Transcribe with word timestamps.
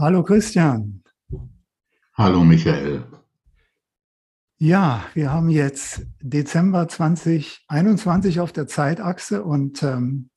Hallo 0.00 0.22
Christian. 0.22 1.02
Hallo 2.14 2.44
Michael. 2.44 3.02
Ja, 4.56 5.04
wir 5.14 5.32
haben 5.32 5.48
jetzt 5.48 6.06
Dezember 6.20 6.86
2021 6.86 8.38
auf 8.38 8.52
der 8.52 8.68
Zeitachse 8.68 9.42
und 9.42 9.82
ähm, 9.82 10.30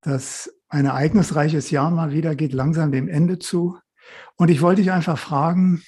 das 0.00 0.52
ein 0.68 0.86
ereignisreiches 0.86 1.70
Jahr 1.70 1.92
mal 1.92 2.10
wieder 2.10 2.34
geht 2.34 2.52
langsam 2.52 2.90
dem 2.90 3.06
Ende 3.06 3.38
zu. 3.38 3.78
Und 4.34 4.50
ich 4.50 4.60
wollte 4.60 4.82
dich 4.82 4.90
einfach 4.90 5.18
fragen, 5.18 5.84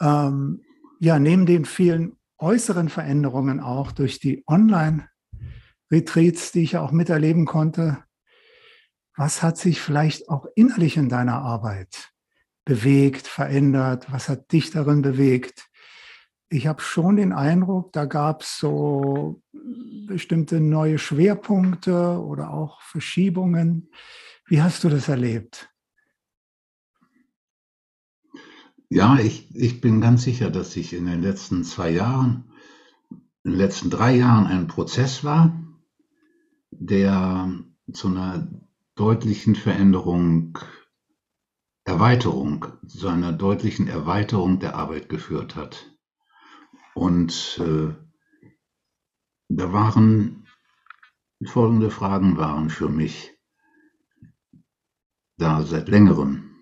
ähm, 0.00 0.62
ja, 1.00 1.18
neben 1.18 1.44
den 1.44 1.66
vielen 1.66 2.16
äußeren 2.38 2.88
Veränderungen 2.88 3.60
auch 3.60 3.92
durch 3.92 4.20
die 4.20 4.42
Online-Retreats, 4.46 6.52
die 6.52 6.62
ich 6.62 6.72
ja 6.72 6.80
auch 6.80 6.92
miterleben 6.92 7.44
konnte, 7.44 7.98
was 9.18 9.42
hat 9.42 9.58
sich 9.58 9.80
vielleicht 9.80 10.28
auch 10.28 10.46
innerlich 10.54 10.96
in 10.96 11.08
deiner 11.08 11.42
Arbeit 11.42 12.12
bewegt, 12.64 13.26
verändert? 13.26 14.06
Was 14.12 14.28
hat 14.28 14.52
dich 14.52 14.70
darin 14.70 15.02
bewegt? 15.02 15.68
Ich 16.50 16.68
habe 16.68 16.80
schon 16.80 17.16
den 17.16 17.32
Eindruck, 17.32 17.92
da 17.92 18.04
gab 18.04 18.42
es 18.42 18.58
so 18.58 19.42
bestimmte 20.06 20.60
neue 20.60 20.98
Schwerpunkte 20.98 22.22
oder 22.22 22.54
auch 22.54 22.80
Verschiebungen. 22.80 23.90
Wie 24.46 24.62
hast 24.62 24.84
du 24.84 24.88
das 24.88 25.08
erlebt? 25.08 25.68
Ja, 28.88 29.18
ich, 29.18 29.52
ich 29.54 29.80
bin 29.80 30.00
ganz 30.00 30.22
sicher, 30.22 30.48
dass 30.48 30.76
ich 30.76 30.92
in 30.92 31.06
den 31.06 31.22
letzten 31.22 31.64
zwei 31.64 31.90
Jahren, 31.90 32.52
in 33.42 33.50
den 33.50 33.58
letzten 33.58 33.90
drei 33.90 34.14
Jahren 34.14 34.46
ein 34.46 34.68
Prozess 34.68 35.24
war, 35.24 35.60
der 36.70 37.52
zu 37.92 38.06
einer 38.06 38.48
deutlichen 38.98 39.54
Veränderung, 39.54 40.58
Erweiterung, 41.84 42.66
zu 42.86 43.08
einer 43.08 43.32
deutlichen 43.32 43.88
Erweiterung 43.88 44.58
der 44.58 44.74
Arbeit 44.74 45.08
geführt 45.08 45.56
hat. 45.56 45.90
Und 46.94 47.60
äh, 47.64 47.94
da 49.48 49.72
waren 49.72 50.46
folgende 51.44 51.90
Fragen 51.90 52.36
waren 52.36 52.68
für 52.68 52.88
mich 52.88 53.32
da 55.38 55.62
seit 55.62 55.88
längerem 55.88 56.56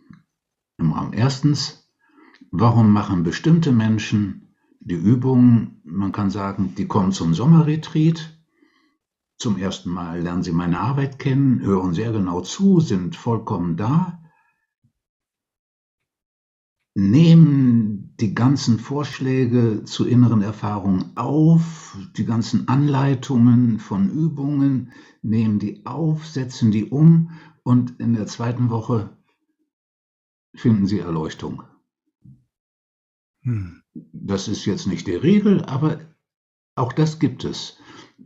im 0.79 0.93
Raum. 0.93 1.13
Erstens, 1.15 1.87
Warum 2.59 2.93
machen 2.93 3.23
bestimmte 3.23 3.73
Menschen 3.73 4.55
die 4.81 4.95
Übungen? 4.95 5.81
Man 5.85 6.13
kann 6.13 6.31
sagen, 6.31 6.75
die 6.77 6.87
kommen 6.87 7.13
zum 7.13 7.35
Sommerretreat. 7.35 8.36
Zum 9.39 9.59
ersten 9.59 9.91
Mal 9.91 10.23
lernen 10.23 10.43
sie 10.43 10.53
meine 10.53 10.81
Arbeit 10.81 11.19
kennen, 11.19 11.61
hören 11.61 11.93
sehr 11.93 12.13
genau 12.13 12.41
zu, 12.41 12.81
sind 12.81 13.17
vollkommen 13.17 13.77
da, 13.77 14.23
nehmen 16.97 18.15
die 18.19 18.35
ganzen 18.35 18.79
Vorschläge 18.79 19.85
zu 19.85 20.07
inneren 20.07 20.41
Erfahrungen 20.41 21.15
auf, 21.17 21.99
die 22.17 22.25
ganzen 22.25 22.69
Anleitungen 22.69 23.79
von 23.79 24.09
Übungen, 24.09 24.93
nehmen 25.21 25.59
die 25.59 25.85
auf, 25.85 26.27
setzen 26.27 26.71
die 26.71 26.87
um 26.87 27.33
und 27.63 28.01
in 28.01 28.15
der 28.15 28.27
zweiten 28.27 28.71
Woche 28.71 29.15
finden 30.55 30.87
sie 30.87 31.01
Erleuchtung. 31.01 31.65
Hm. 33.43 33.83
Das 33.93 34.49
ist 34.49 34.65
jetzt 34.65 34.87
nicht 34.87 35.07
die 35.07 35.15
Regel, 35.15 35.63
aber 35.67 36.01
auch 36.75 36.95
das 36.95 37.19
gibt 37.19 37.45
es. 37.45 37.79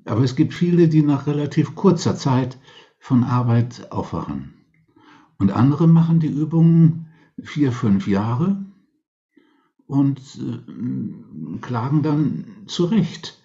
Aber 0.05 0.23
es 0.23 0.37
gibt 0.37 0.55
viele, 0.55 0.89
die 0.89 1.03
nach 1.03 1.27
relativ 1.27 1.75
kurzer 1.75 2.17
Zeit 2.17 2.59
von 2.99 3.25
Arbeit 3.25 3.91
aufwachen. 3.93 4.55
Und 5.39 5.51
andere 5.53 5.89
machen 5.89 6.21
die 6.21 6.29
Übungen 6.29 7.07
vier, 7.43 7.73
fünf 7.73 8.07
Jahre 8.07 8.65
und 9.87 10.21
äh, 10.39 11.59
klagen 11.61 12.03
dann 12.03 12.45
zurecht. 12.67 13.43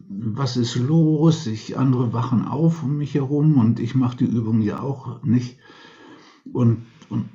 Was 0.00 0.56
ist 0.56 0.76
los? 0.76 1.46
Ich, 1.46 1.78
andere 1.78 2.12
wachen 2.12 2.44
auf 2.44 2.82
um 2.82 2.98
mich 2.98 3.14
herum 3.14 3.58
und 3.58 3.78
ich 3.78 3.94
mache 3.94 4.18
die 4.18 4.24
Übung 4.24 4.60
ja 4.62 4.80
auch 4.80 5.22
nicht. 5.22 5.58
Und, 6.52 6.86
und 7.08 7.28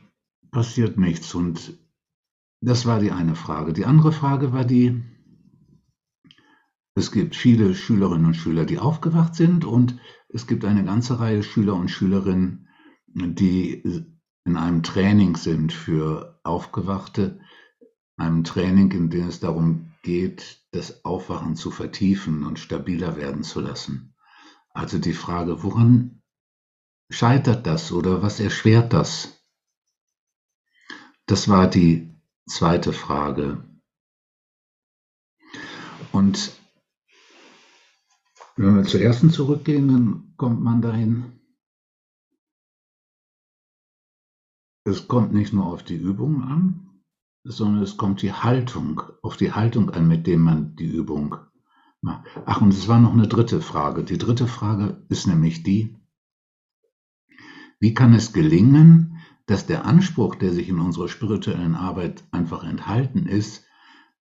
passiert 0.51 0.97
nichts. 0.97 1.33
Und 1.33 1.77
das 2.61 2.85
war 2.85 2.99
die 2.99 3.11
eine 3.11 3.35
Frage. 3.35 3.73
Die 3.73 3.85
andere 3.85 4.11
Frage 4.11 4.53
war 4.53 4.65
die, 4.65 5.01
es 6.95 7.11
gibt 7.11 7.35
viele 7.35 7.75
Schülerinnen 7.75 8.27
und 8.27 8.35
Schüler, 8.35 8.65
die 8.65 8.79
aufgewacht 8.79 9.35
sind 9.35 9.65
und 9.65 9.99
es 10.29 10.47
gibt 10.47 10.65
eine 10.65 10.83
ganze 10.83 11.19
Reihe 11.19 11.43
Schüler 11.43 11.75
und 11.75 11.89
Schülerinnen, 11.89 12.67
die 13.07 13.73
in 14.45 14.57
einem 14.57 14.83
Training 14.83 15.35
sind 15.35 15.73
für 15.73 16.39
Aufgewachte, 16.43 17.39
einem 18.17 18.43
Training, 18.43 18.91
in 18.91 19.09
dem 19.09 19.27
es 19.27 19.39
darum 19.39 19.91
geht, 20.03 20.65
das 20.71 21.03
Aufwachen 21.05 21.55
zu 21.55 21.71
vertiefen 21.71 22.43
und 22.43 22.59
stabiler 22.59 23.15
werden 23.15 23.43
zu 23.43 23.61
lassen. 23.61 24.15
Also 24.69 24.97
die 24.99 25.13
Frage, 25.13 25.63
woran 25.63 26.21
scheitert 27.09 27.65
das 27.65 27.91
oder 27.91 28.21
was 28.21 28.39
erschwert 28.39 28.93
das? 28.93 29.43
Das 31.25 31.47
war 31.47 31.69
die 31.69 32.13
Zweite 32.45 32.91
Frage. 32.91 33.63
Und 36.11 36.51
wenn 38.55 38.75
wir 38.75 38.83
zur 38.83 39.01
ersten 39.01 39.29
zurückgehen, 39.29 39.87
dann 39.87 40.33
kommt 40.37 40.61
man 40.61 40.81
dahin. 40.81 41.39
Es 44.85 45.07
kommt 45.07 45.33
nicht 45.33 45.53
nur 45.53 45.65
auf 45.65 45.83
die 45.83 45.95
Übung 45.95 46.43
an, 46.43 47.01
sondern 47.43 47.81
es 47.81 47.97
kommt 47.97 48.21
die 48.21 48.33
Haltung, 48.33 49.01
auf 49.21 49.37
die 49.37 49.53
Haltung 49.53 49.89
an, 49.89 50.07
mit 50.07 50.27
dem 50.27 50.41
man 50.41 50.75
die 50.75 50.87
Übung 50.87 51.35
macht. 52.01 52.27
Ach, 52.45 52.61
und 52.61 52.73
es 52.73 52.87
war 52.87 52.99
noch 52.99 53.13
eine 53.13 53.27
dritte 53.27 53.61
Frage. 53.61 54.03
Die 54.03 54.17
dritte 54.17 54.47
Frage 54.47 55.05
ist 55.09 55.25
nämlich 55.25 55.63
die, 55.63 55.95
wie 57.79 57.93
kann 57.93 58.13
es 58.13 58.33
gelingen, 58.33 59.17
dass 59.45 59.65
der 59.65 59.85
Anspruch, 59.85 60.35
der 60.35 60.53
sich 60.53 60.69
in 60.69 60.79
unserer 60.79 61.09
spirituellen 61.09 61.75
Arbeit 61.75 62.23
einfach 62.31 62.63
enthalten 62.63 63.25
ist, 63.25 63.65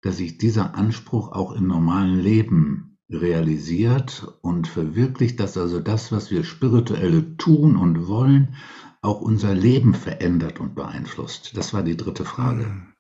dass 0.01 0.17
sich 0.17 0.39
dieser 0.39 0.75
Anspruch 0.75 1.31
auch 1.31 1.53
im 1.53 1.69
normalen 1.69 2.19
Leben 2.19 2.92
realisiert 3.15 4.27
und 4.43 4.67
verwirklicht, 4.67 5.41
dass 5.41 5.57
also 5.57 5.81
das, 5.81 6.13
was 6.13 6.31
wir 6.31 6.45
spirituelle 6.45 7.37
tun 7.37 7.77
und 7.77 8.09
wollen, 8.09 8.57
auch 9.01 9.21
unser 9.21 9.55
Leben 9.55 9.95
verändert 9.95 10.61
und 10.61 10.75
beeinflusst. 10.75 11.57
Das 11.57 11.75
war 11.75 11.83
die 11.83 11.97
dritte 11.97 12.25
Frage. 12.25 12.65
Hm. 12.65 12.93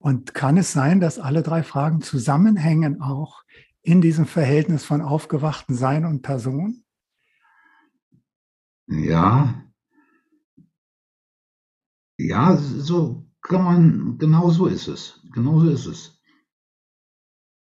Und 0.00 0.32
kann 0.32 0.56
es 0.56 0.72
sein, 0.72 1.00
dass 1.00 1.18
alle 1.18 1.42
drei 1.42 1.64
Fragen 1.64 2.02
zusammenhängen 2.02 3.02
auch 3.02 3.42
in 3.82 4.00
diesem 4.00 4.26
Verhältnis 4.26 4.84
von 4.84 5.00
aufgewachten 5.00 5.74
Sein 5.74 6.04
und 6.04 6.22
Person? 6.22 6.84
Ja, 8.86 9.68
ja, 12.18 12.56
so 12.56 13.24
kann 13.42 13.64
man, 13.64 14.18
genau 14.18 14.50
so 14.50 14.66
ist 14.66 14.88
es. 14.88 15.20
Genau 15.32 15.60
so 15.60 15.70
ist 15.70 15.86
es. 15.86 16.17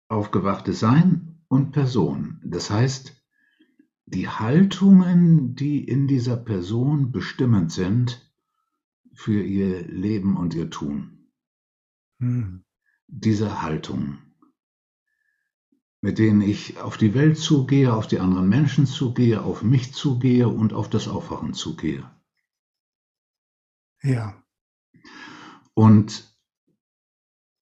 Aufgewachtes 0.08 0.80
Sein 0.80 1.40
und 1.48 1.72
Person. 1.72 2.40
Das 2.44 2.70
heißt, 2.70 3.20
die 4.06 4.28
Haltungen, 4.28 5.56
die 5.56 5.82
in 5.82 6.06
dieser 6.06 6.36
Person 6.36 7.10
bestimmend 7.10 7.72
sind 7.72 8.32
für 9.14 9.42
ihr 9.42 9.82
Leben 9.88 10.36
und 10.36 10.54
ihr 10.54 10.70
Tun. 10.70 11.32
Hm. 12.20 12.64
Diese 13.08 13.62
Haltungen, 13.62 14.18
mit 16.00 16.18
denen 16.18 16.40
ich 16.40 16.78
auf 16.78 16.96
die 16.96 17.14
Welt 17.14 17.38
zugehe, 17.38 17.94
auf 17.94 18.06
die 18.06 18.20
anderen 18.20 18.48
Menschen 18.48 18.86
zugehe, 18.86 19.42
auf 19.42 19.62
mich 19.62 19.92
zugehe 19.92 20.48
und 20.48 20.72
auf 20.72 20.88
das 20.88 21.08
Aufwachen 21.08 21.52
zugehe. 21.52 22.08
Ja. 24.02 24.40
Und, 25.74 26.35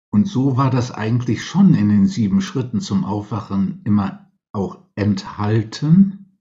und 0.10 0.28
so 0.28 0.58
war 0.58 0.70
das 0.70 0.92
eigentlich 0.92 1.44
schon 1.44 1.74
in 1.74 1.90
den 1.90 2.08
sieben 2.08 2.42
Schritten 2.42 2.80
zum 2.80 3.04
Aufwachen 3.04 3.82
immer 3.84 4.32
auch 4.52 4.86
enthalten, 4.96 6.40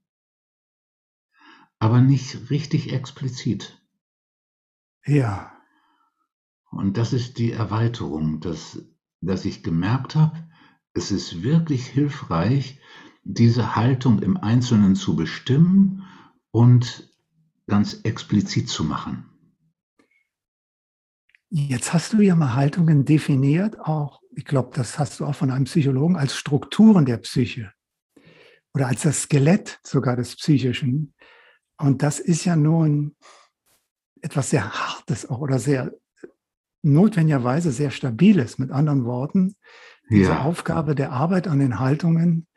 aber 1.79 2.01
nicht 2.01 2.49
richtig 2.49 2.91
explizit. 2.91 3.81
Ja. 5.05 5.51
Und 6.69 6.97
das 6.97 7.13
ist 7.13 7.37
die 7.37 7.51
Erweiterung, 7.51 8.39
dass, 8.39 8.83
dass 9.21 9.45
ich 9.45 9.63
gemerkt 9.63 10.15
habe, 10.15 10.47
es 10.93 11.11
ist 11.11 11.43
wirklich 11.43 11.85
hilfreich, 11.87 12.79
diese 13.23 13.75
Haltung 13.75 14.19
im 14.19 14.37
Einzelnen 14.37 14.95
zu 14.95 15.15
bestimmen 15.15 16.03
und 16.51 17.13
ganz 17.67 18.01
explizit 18.03 18.69
zu 18.69 18.83
machen. 18.83 19.26
Jetzt 21.49 21.93
hast 21.93 22.13
du 22.13 22.21
ja 22.21 22.35
mal 22.35 22.55
Haltungen 22.55 23.05
definiert, 23.05 23.79
auch, 23.79 24.21
ich 24.35 24.45
glaube, 24.45 24.71
das 24.73 24.99
hast 24.99 25.19
du 25.19 25.25
auch 25.25 25.35
von 25.35 25.49
einem 25.49 25.65
Psychologen, 25.65 26.17
als 26.17 26.35
Strukturen 26.35 27.05
der 27.05 27.17
Psyche 27.17 27.71
oder 28.73 28.87
als 28.87 29.03
das 29.03 29.23
Skelett 29.23 29.79
sogar 29.83 30.15
des 30.17 30.35
Psychischen. 30.35 31.13
Und 31.77 32.03
das 32.03 32.19
ist 32.19 32.43
ja 32.43 32.55
nun 32.55 33.15
etwas 34.21 34.49
sehr 34.49 34.69
Hartes 34.69 35.29
auch 35.29 35.39
oder 35.39 35.59
sehr 35.59 35.93
notwendigerweise 36.81 37.71
sehr 37.71 37.91
Stabiles. 37.91 38.57
Mit 38.57 38.71
anderen 38.71 39.05
Worten, 39.05 39.55
diese 40.09 40.31
ja. 40.31 40.41
Aufgabe 40.41 40.95
der 40.95 41.11
Arbeit 41.11 41.47
an 41.47 41.59
den 41.59 41.79
Haltungen, 41.79 42.47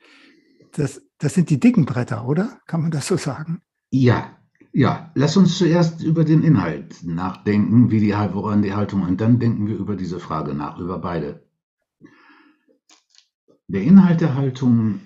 das, 0.72 1.02
das 1.18 1.34
sind 1.34 1.50
die 1.50 1.60
dicken 1.60 1.84
Bretter, 1.84 2.26
oder? 2.26 2.60
Kann 2.66 2.82
man 2.82 2.90
das 2.90 3.06
so 3.06 3.16
sagen? 3.16 3.62
Ja, 3.90 4.39
ja. 4.72 5.10
Lass 5.14 5.36
uns 5.36 5.58
zuerst 5.58 6.02
über 6.02 6.24
den 6.24 6.42
Inhalt 6.42 7.04
nachdenken, 7.04 7.90
wie 7.90 8.00
die, 8.00 8.12
woran 8.32 8.62
die 8.62 8.74
Haltung, 8.74 9.02
und 9.02 9.20
dann 9.20 9.38
denken 9.38 9.66
wir 9.66 9.76
über 9.76 9.96
diese 9.96 10.20
Frage 10.20 10.54
nach, 10.54 10.78
über 10.78 10.98
beide. 10.98 11.42
Der 13.68 13.82
Inhalt 13.82 14.20
der 14.20 14.34
Haltung 14.34 15.00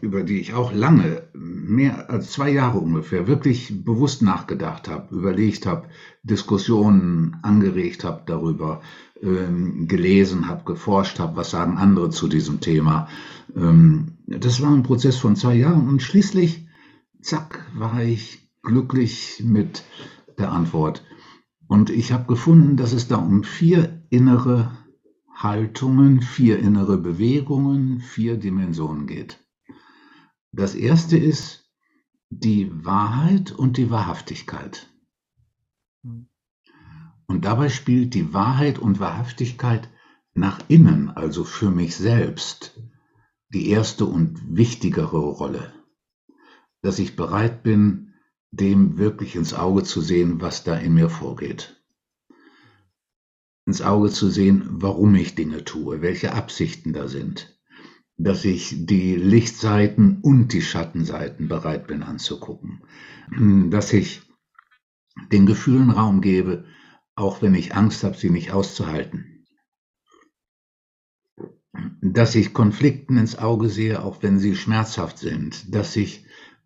über 0.00 0.22
die 0.22 0.40
ich 0.40 0.54
auch 0.54 0.72
lange, 0.72 1.22
mehr 1.34 2.10
als 2.10 2.32
zwei 2.32 2.50
Jahre 2.50 2.78
ungefähr, 2.78 3.26
wirklich 3.26 3.84
bewusst 3.84 4.22
nachgedacht 4.22 4.88
habe, 4.88 5.14
überlegt 5.14 5.66
habe, 5.66 5.88
Diskussionen 6.22 7.36
angeregt 7.42 8.04
habe 8.04 8.22
darüber, 8.26 8.82
ähm, 9.22 9.88
gelesen 9.88 10.48
habe, 10.48 10.64
geforscht 10.64 11.18
habe, 11.18 11.36
was 11.36 11.50
sagen 11.50 11.78
andere 11.78 12.10
zu 12.10 12.28
diesem 12.28 12.60
Thema. 12.60 13.08
Ähm, 13.56 14.18
das 14.26 14.60
war 14.62 14.72
ein 14.72 14.82
Prozess 14.82 15.16
von 15.16 15.36
zwei 15.36 15.54
Jahren 15.54 15.88
und 15.88 16.02
schließlich, 16.02 16.66
zack, 17.20 17.64
war 17.74 18.02
ich 18.02 18.43
glücklich 18.64 19.42
mit 19.44 19.84
der 20.38 20.50
Antwort. 20.50 21.04
Und 21.68 21.90
ich 21.90 22.12
habe 22.12 22.26
gefunden, 22.26 22.76
dass 22.76 22.92
es 22.92 23.08
da 23.08 23.16
um 23.16 23.44
vier 23.44 24.02
innere 24.10 24.76
Haltungen, 25.34 26.22
vier 26.22 26.58
innere 26.58 26.98
Bewegungen, 26.98 28.00
vier 28.00 28.36
Dimensionen 28.36 29.06
geht. 29.06 29.44
Das 30.52 30.74
erste 30.74 31.16
ist 31.16 31.70
die 32.30 32.84
Wahrheit 32.84 33.52
und 33.52 33.76
die 33.76 33.90
Wahrhaftigkeit. 33.90 34.88
Und 37.26 37.44
dabei 37.44 37.68
spielt 37.68 38.14
die 38.14 38.32
Wahrheit 38.34 38.78
und 38.78 39.00
Wahrhaftigkeit 39.00 39.88
nach 40.34 40.60
innen, 40.68 41.10
also 41.10 41.44
für 41.44 41.70
mich 41.70 41.96
selbst, 41.96 42.80
die 43.48 43.68
erste 43.70 44.04
und 44.04 44.56
wichtigere 44.56 45.18
Rolle. 45.18 45.72
Dass 46.82 46.98
ich 46.98 47.16
bereit 47.16 47.62
bin, 47.62 48.03
dem 48.56 48.98
wirklich 48.98 49.34
ins 49.36 49.54
Auge 49.54 49.82
zu 49.82 50.00
sehen, 50.00 50.40
was 50.40 50.64
da 50.64 50.76
in 50.76 50.94
mir 50.94 51.10
vorgeht. 51.10 51.82
Ins 53.66 53.82
Auge 53.82 54.10
zu 54.10 54.28
sehen, 54.28 54.62
warum 54.68 55.14
ich 55.14 55.34
Dinge 55.34 55.64
tue, 55.64 56.02
welche 56.02 56.34
Absichten 56.34 56.92
da 56.92 57.08
sind. 57.08 57.58
Dass 58.16 58.44
ich 58.44 58.86
die 58.86 59.16
Lichtseiten 59.16 60.20
und 60.20 60.52
die 60.52 60.62
Schattenseiten 60.62 61.48
bereit 61.48 61.88
bin 61.88 62.02
anzugucken, 62.02 62.82
dass 63.70 63.92
ich 63.92 64.22
den 65.32 65.46
Gefühlen 65.46 65.90
Raum 65.90 66.20
gebe, 66.20 66.64
auch 67.16 67.42
wenn 67.42 67.54
ich 67.54 67.74
Angst 67.74 68.04
habe, 68.04 68.16
sie 68.16 68.30
nicht 68.30 68.52
auszuhalten, 68.52 69.46
dass 72.02 72.34
ich 72.34 72.54
Konflikten 72.54 73.16
ins 73.16 73.36
Auge 73.36 73.68
sehe, 73.68 74.02
auch 74.02 74.22
wenn 74.22 74.38
sie 74.38 74.54
schmerzhaft 74.54 75.18
sind, 75.18 75.74
dass 75.74 75.96
ich 75.96 76.24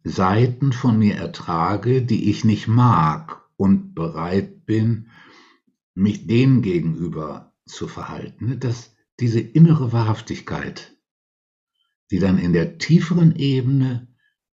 Seiten 0.08 0.72
von 0.72 0.99
mir 0.99 1.16
ertrage, 1.16 2.02
die 2.02 2.31
ich 2.31 2.44
nicht 2.44 2.69
mag 2.69 3.43
und 3.56 3.94
bereit 3.94 4.64
bin, 4.66 5.10
mich 5.94 6.26
denen 6.26 6.62
gegenüber 6.62 7.52
zu 7.66 7.88
verhalten, 7.88 8.60
dass 8.60 8.94
diese 9.20 9.40
innere 9.40 9.93
Wahrhaftigkeit, 9.93 10.96
die 12.10 12.19
dann 12.19 12.38
in 12.38 12.52
der 12.52 12.78
tieferen 12.78 13.34
Ebene 13.37 14.08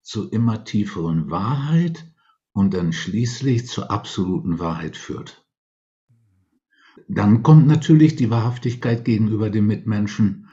zu 0.02 0.28
immer 0.28 0.64
tieferen 0.64 1.30
Wahrheit 1.30 2.12
und 2.52 2.74
dann 2.74 2.92
schließlich 2.92 3.66
zur 3.66 3.90
absoluten 3.90 4.58
Wahrheit 4.58 4.96
führt. 4.96 5.44
Dann 7.08 7.42
kommt 7.42 7.66
natürlich 7.66 8.16
die 8.16 8.30
Wahrhaftigkeit 8.30 9.04
gegenüber 9.04 9.50
dem 9.50 9.66
Mitmenschen 9.66 10.48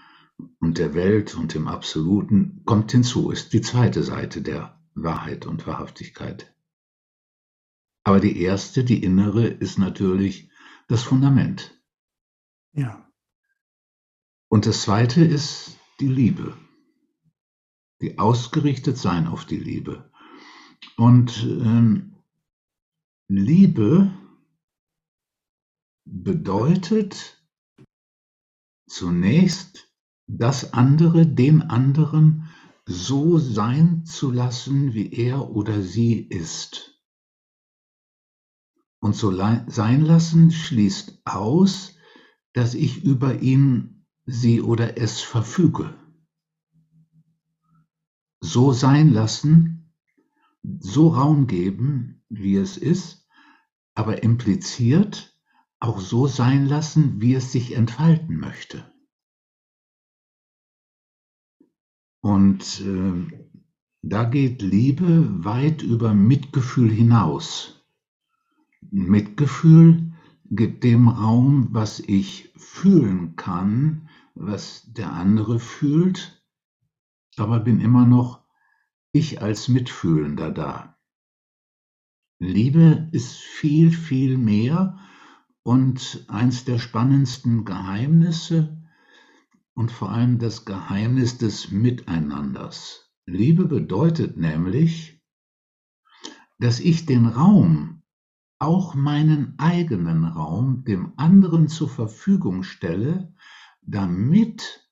und 0.59 0.77
der 0.77 0.93
Welt 0.93 1.35
und 1.35 1.53
dem 1.53 1.67
Absoluten, 1.67 2.61
kommt 2.65 2.91
hinzu, 2.91 3.31
ist 3.31 3.53
die 3.53 3.61
zweite 3.61 4.03
Seite 4.03 4.41
der 4.41 4.76
Wahrheit 5.03 5.45
und 5.45 5.65
Wahrhaftigkeit. 5.67 6.53
Aber 8.03 8.19
die 8.19 8.41
erste, 8.41 8.83
die 8.83 9.03
innere, 9.03 9.47
ist 9.47 9.77
natürlich 9.77 10.49
das 10.87 11.03
Fundament. 11.03 11.77
Ja. 12.73 13.09
Und 14.49 14.65
das 14.65 14.83
zweite 14.83 15.23
ist 15.23 15.77
die 15.99 16.07
Liebe 16.07 16.57
die 18.01 18.19
ausgerichtet 18.19 18.97
sein 18.97 19.27
auf 19.27 19.45
die 19.45 19.57
Liebe. 19.57 20.09
Und 20.97 21.43
ähm, 21.43 22.15
Liebe 23.27 24.13
bedeutet 26.05 27.43
zunächst, 28.87 29.85
das 30.29 30.73
andere, 30.73 31.25
den 31.25 31.61
anderen 31.61 32.46
so 32.87 33.37
sein 33.37 34.05
zu 34.05 34.31
lassen, 34.31 34.93
wie 34.93 35.11
er 35.11 35.51
oder 35.51 35.81
sie 35.83 36.15
ist. 36.19 36.99
Und 38.99 39.15
so 39.15 39.31
sein 39.31 40.01
lassen 40.01 40.51
schließt 40.51 41.21
aus, 41.25 41.95
dass 42.53 42.73
ich 42.73 43.03
über 43.03 43.41
ihn, 43.41 44.05
sie 44.25 44.61
oder 44.61 44.97
es 44.97 45.21
verfüge 45.21 45.93
so 48.41 48.71
sein 48.71 49.11
lassen, 49.13 49.93
so 50.79 51.09
Raum 51.09 51.47
geben, 51.47 52.23
wie 52.29 52.55
es 52.55 52.77
ist, 52.77 53.27
aber 53.93 54.23
impliziert 54.23 55.35
auch 55.79 55.99
so 55.99 56.27
sein 56.27 56.65
lassen, 56.65 57.21
wie 57.21 57.35
es 57.35 57.51
sich 57.51 57.75
entfalten 57.75 58.37
möchte. 58.37 58.91
Und 62.27 62.81
äh, 62.81 63.47
da 64.01 64.25
geht 64.25 64.61
Liebe 64.61 65.45
weit 65.45 65.81
über 65.81 66.13
Mitgefühl 66.13 66.91
hinaus. 66.91 67.87
Mitgefühl 68.91 70.11
gibt 70.43 70.83
dem 70.83 71.07
Raum, 71.07 71.69
was 71.71 72.01
ich 72.01 72.51
fühlen 72.57 73.37
kann, 73.37 74.09
was 74.35 74.91
der 74.91 75.13
andere 75.13 75.57
fühlt, 75.57 76.43
aber 77.37 77.61
bin 77.61 77.79
immer 77.79 78.05
noch 78.05 78.43
ich 79.13 79.41
als 79.41 79.69
Mitfühlender 79.69 80.51
da. 80.51 80.97
Liebe 82.39 83.07
ist 83.13 83.37
viel, 83.37 83.89
viel 83.89 84.37
mehr 84.37 84.99
und 85.63 86.25
eins 86.27 86.65
der 86.65 86.77
spannendsten 86.79 87.63
Geheimnisse 87.63 88.76
und 89.77 89.91
vor 89.91 90.11
allem 90.11 90.39
das 90.39 90.65
Geheimnis 90.65 91.37
des 91.37 91.69
Miteinanders. 91.69 93.11
Liebe 93.27 93.65
bedeutet 93.65 94.35
nämlich, 94.35 95.21
dass 96.57 96.79
ich 96.79 97.05
den 97.05 97.27
Raum, 97.27 98.01
auch 98.57 98.95
meinen 98.95 99.53
eigenen 99.59 100.25
Raum, 100.25 100.83
dem 100.83 101.13
anderen 101.17 101.67
zur 101.67 101.89
Verfügung 101.89 102.63
stelle, 102.63 103.31
damit 103.83 104.89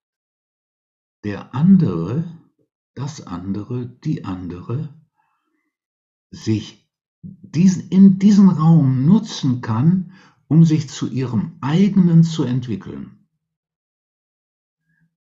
der 1.24 1.56
andere, 1.56 2.24
das 2.94 3.25
andere, 3.25 3.88
die 3.88 4.24
andere 4.24 5.01
sich 6.30 6.88
diesen, 7.24 7.89
in 7.89 8.20
diesem 8.20 8.50
Raum 8.50 9.08
nutzen 9.08 9.62
kann, 9.62 10.12
um 10.48 10.63
sich 10.63 10.89
zu 10.89 11.10
ihrem 11.10 11.58
eigenen 11.62 12.24
zu 12.24 12.44
entwickeln. 12.44 13.25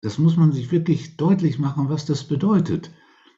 Das 0.04 0.18
muss 0.18 0.36
man 0.36 0.52
sich 0.52 0.70
wirklich 0.70 1.16
deutlich 1.16 1.60
machen, 1.60 1.88
was 1.88 2.06
das 2.06 2.26
bedeutet. 2.26 2.92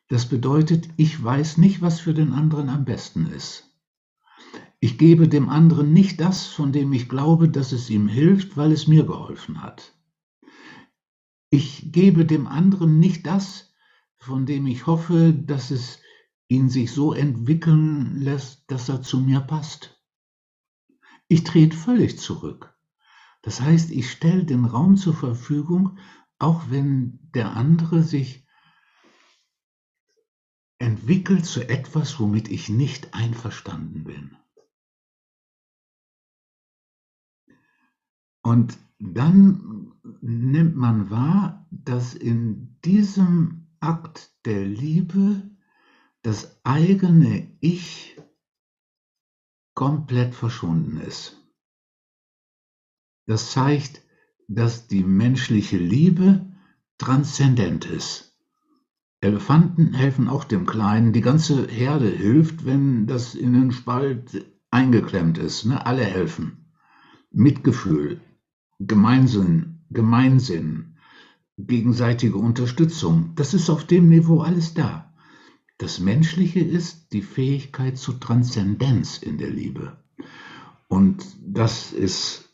Das 0.08 0.26
bedeutet, 0.26 0.90
ich 0.98 1.24
weiß 1.24 1.58
nicht, 1.60 1.84
was 1.84 2.00
für 2.00 2.16
den 2.16 2.34
anderen 2.34 2.70
am 2.70 2.86
besten 2.86 3.28
ist. 3.28 3.72
Ich 4.80 4.98
gebe 4.98 5.28
dem 5.28 5.48
anderen 5.48 5.94
nicht 5.94 6.20
das, 6.20 6.48
von 6.48 6.72
dem 6.72 6.92
ich 6.92 7.08
glaube, 7.08 7.50
dass 7.50 7.72
es 7.72 7.92
ihm 7.92 8.08
hilft, 8.08 8.58
weil 8.58 8.72
es 8.72 8.88
mir 8.88 9.06
geholfen 9.06 9.62
hat. 9.62 9.94
Ich 11.52 11.92
gebe 11.92 12.26
dem 12.26 12.48
anderen 12.48 13.00
nicht 13.00 13.28
das, 13.28 13.72
von 14.18 14.48
dem 14.48 14.66
ich 14.66 14.88
hoffe, 14.88 15.34
dass 15.34 15.70
es 15.70 16.00
ihn 16.48 16.70
sich 16.70 16.92
so 16.92 17.14
entwickeln 17.14 18.18
lässt, 18.18 18.72
dass 18.72 18.90
er 18.90 19.04
zu 19.04 19.20
mir 19.20 19.42
passt. 19.42 20.02
Ich 21.28 21.44
trete 21.44 21.78
völlig 21.78 22.18
zurück. 22.18 22.76
Das 23.44 23.62
heißt, 23.62 23.92
ich 23.92 24.10
stelle 24.10 24.46
den 24.46 24.66
Raum 24.66 24.98
zur 24.98 25.14
Verfügung, 25.14 26.00
auch 26.40 26.70
wenn 26.70 27.20
der 27.34 27.54
andere 27.56 28.04
sich 28.04 28.46
entwickelt 30.78 31.46
zu 31.46 31.68
etwas, 31.68 32.20
womit 32.20 32.50
ich 32.50 32.70
nicht 32.70 33.14
einverstanden 33.14 34.04
bin. 34.04 34.38
Und 38.42 38.78
dann 39.00 39.94
nimmt 40.22 40.76
man 40.76 41.10
wahr, 41.10 41.68
dass 41.72 42.14
in 42.14 42.80
diesem 42.82 43.68
Akt 43.80 44.36
der 44.46 44.66
Liebe 44.66 45.50
das 46.22 46.64
eigene 46.64 47.58
Ich 47.60 48.20
komplett 49.74 50.36
verschwunden 50.36 50.98
ist. 50.98 51.42
Das 53.28 53.52
zeigt, 53.52 54.05
dass 54.48 54.88
die 54.88 55.04
menschliche 55.04 55.78
Liebe 55.78 56.46
transzendent 56.98 57.86
ist. 57.86 58.38
Elefanten 59.22 59.94
helfen 59.94 60.28
auch 60.28 60.44
dem 60.44 60.66
Kleinen. 60.66 61.14
Die 61.14 61.22
ganze 61.22 61.68
Herde 61.68 62.10
hilft, 62.10 62.66
wenn 62.66 63.08
das 63.08 63.34
in 63.34 63.54
den 63.54 63.72
Spalt 63.72 64.46
eingeklemmt 64.70 65.38
ist. 65.38 65.66
Ne? 65.66 65.86
Alle 65.86 66.04
helfen. 66.04 66.72
Mitgefühl, 67.32 68.22
Gemeinsinn, 68.80 69.86
Gemeinsinn, 69.90 70.98
gegenseitige 71.58 72.38
Unterstützung. 72.38 73.32
Das 73.36 73.54
ist 73.54 73.70
auf 73.70 73.86
dem 73.86 74.10
Niveau 74.10 74.42
alles 74.42 74.74
da. 74.74 75.14
Das 75.78 76.00
Menschliche 76.00 76.60
ist 76.60 77.12
die 77.12 77.22
Fähigkeit 77.22 77.98
zur 77.98 78.20
Transzendenz 78.20 79.18
in 79.18 79.38
der 79.38 79.50
Liebe. 79.50 79.98
Und 80.88 81.26
das 81.42 81.92
ist 81.92 82.45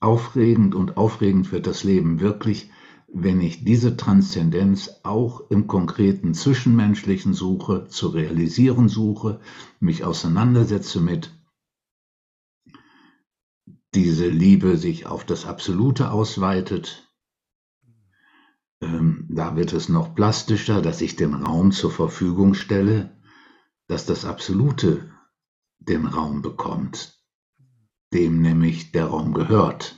aufregend 0.00 0.74
und 0.74 0.96
aufregend 0.96 1.52
wird 1.52 1.66
das 1.66 1.84
Leben 1.84 2.20
wirklich, 2.20 2.70
wenn 3.12 3.40
ich 3.40 3.64
diese 3.64 3.96
Transzendenz 3.96 5.00
auch 5.02 5.50
im 5.50 5.66
konkreten 5.66 6.32
Zwischenmenschlichen 6.34 7.34
suche, 7.34 7.86
zu 7.88 8.08
realisieren 8.08 8.88
suche, 8.88 9.40
mich 9.80 10.04
auseinandersetze 10.04 11.00
mit, 11.00 11.32
diese 13.94 14.28
Liebe 14.28 14.76
sich 14.76 15.06
auf 15.06 15.24
das 15.24 15.44
Absolute 15.46 16.12
ausweitet. 16.12 17.08
Ähm, 18.80 19.26
da 19.28 19.56
wird 19.56 19.72
es 19.72 19.88
noch 19.88 20.14
plastischer, 20.14 20.80
dass 20.80 21.00
ich 21.00 21.16
den 21.16 21.34
Raum 21.34 21.72
zur 21.72 21.90
Verfügung 21.90 22.54
stelle, 22.54 23.20
dass 23.88 24.06
das 24.06 24.24
Absolute 24.24 25.10
den 25.80 26.06
Raum 26.06 26.42
bekommt, 26.42 27.19
dem 28.12 28.42
nämlich 28.42 28.92
der 28.92 29.06
Raum 29.06 29.32
gehört. 29.32 29.96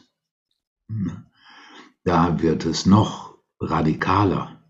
Da 2.04 2.42
wird 2.42 2.66
es 2.66 2.86
noch 2.86 3.38
radikaler. 3.60 4.62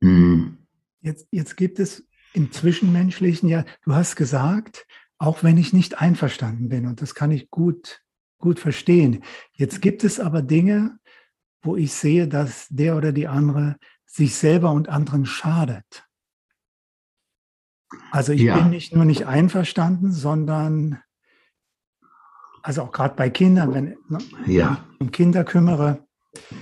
Hm. 0.00 0.58
Jetzt, 1.00 1.28
jetzt 1.30 1.56
gibt 1.56 1.78
es 1.78 2.06
im 2.34 2.52
Zwischenmenschlichen 2.52 3.48
ja, 3.48 3.64
du 3.84 3.94
hast 3.94 4.16
gesagt, 4.16 4.86
auch 5.18 5.42
wenn 5.42 5.56
ich 5.56 5.72
nicht 5.72 5.98
einverstanden 5.98 6.68
bin, 6.68 6.86
und 6.86 7.00
das 7.00 7.14
kann 7.14 7.30
ich 7.30 7.50
gut, 7.50 8.02
gut 8.38 8.60
verstehen. 8.60 9.24
Jetzt 9.52 9.80
gibt 9.80 10.04
es 10.04 10.20
aber 10.20 10.42
Dinge, 10.42 10.98
wo 11.62 11.76
ich 11.76 11.92
sehe, 11.92 12.28
dass 12.28 12.66
der 12.68 12.96
oder 12.96 13.12
die 13.12 13.26
andere 13.26 13.76
sich 14.04 14.34
selber 14.34 14.72
und 14.72 14.88
anderen 14.88 15.24
schadet. 15.24 16.06
Also 18.10 18.32
ich 18.32 18.42
ja. 18.42 18.58
bin 18.58 18.70
nicht 18.70 18.94
nur 18.94 19.04
nicht 19.04 19.26
einverstanden, 19.26 20.12
sondern 20.12 21.00
also 22.66 22.82
auch 22.82 22.90
gerade 22.90 23.14
bei 23.14 23.30
Kindern, 23.30 23.72
wenn, 23.72 23.84
ne, 24.08 24.18
ja. 24.46 24.84
ich 24.94 25.00
um 25.00 25.12
Kinder 25.12 25.44
kümmere, 25.44 26.04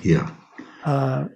ja. 0.03 0.31
Äh, 0.85 1.31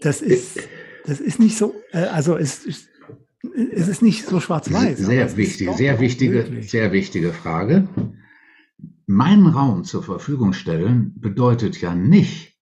das 0.00 0.22
ist 0.22 0.58
das 1.04 1.20
ist 1.20 1.38
nicht 1.38 1.58
so, 1.58 1.74
äh, 1.92 2.04
also 2.04 2.34
es, 2.38 2.64
es 2.64 3.88
ist 3.88 4.00
nicht 4.00 4.24
so 4.24 4.40
schwarz-weiß. 4.40 4.98
Sehr 4.98 5.36
wichtig, 5.36 5.70
sehr 5.72 6.00
wichtige, 6.00 6.36
möglich. 6.36 6.70
sehr 6.70 6.90
wichtige 6.92 7.34
Frage. 7.34 7.86
Meinen 9.06 9.46
Raum 9.46 9.84
zur 9.84 10.02
Verfügung 10.02 10.54
stellen 10.54 11.12
bedeutet 11.20 11.78
ja 11.82 11.94
nicht, 11.94 12.56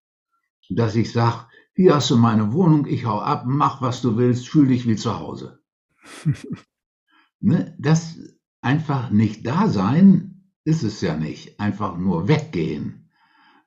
dass 0.68 0.96
ich 0.96 1.12
sage, 1.12 1.46
hier 1.76 1.94
hast 1.94 2.10
du 2.10 2.16
meine 2.16 2.52
Wohnung, 2.52 2.86
ich 2.86 3.04
hau 3.04 3.20
ab, 3.20 3.44
mach 3.46 3.80
was 3.82 4.02
du 4.02 4.16
willst, 4.16 4.48
fühl 4.48 4.66
dich 4.66 4.88
wie 4.88 4.96
zu 4.96 5.16
Hause. 5.16 5.60
ne? 7.40 7.76
Das 7.78 8.18
einfach 8.62 9.10
nicht 9.10 9.46
da 9.46 9.68
sein 9.68 10.35
ist 10.66 10.82
es 10.82 11.00
ja 11.00 11.16
nicht. 11.16 11.60
Einfach 11.60 11.96
nur 11.96 12.28
weggehen. 12.28 13.08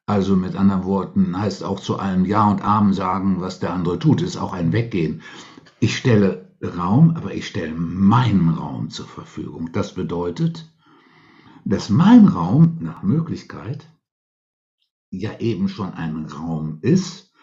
Also 0.06 0.36
mit 0.36 0.56
anderen 0.56 0.84
Worten 0.84 1.39
heißt 1.39 1.63
auch 1.63 1.79
zu 1.79 1.98
allem 1.98 2.25
Ja 2.25 2.50
und 2.50 2.62
Amen 2.62 2.94
sagen, 2.94 3.41
was 3.41 3.60
der 3.60 3.74
andere 3.74 4.00
tut, 4.00 4.22
ist 4.22 4.38
auch 4.38 4.53
ein 4.53 4.74
Weggehen. 4.74 5.22
Ich 5.79 5.96
stelle 5.96 6.56
Raum, 6.62 7.12
aber 7.15 7.34
ich 7.34 7.48
stelle 7.48 7.74
meinen 7.74 8.50
Raum 8.50 8.89
zur 8.89 9.08
Verfügung. 9.08 9.72
Das 9.72 9.94
bedeutet, 9.94 10.70
dass 11.63 11.89
mein 11.89 12.27
Raum 12.27 12.77
nach 12.82 13.01
Möglichkeit 13.01 13.88
ja 15.10 15.39
eben 15.39 15.70
schon 15.70 15.94
ein 15.94 16.25
Raum 16.25 16.79
ist, 16.82 17.34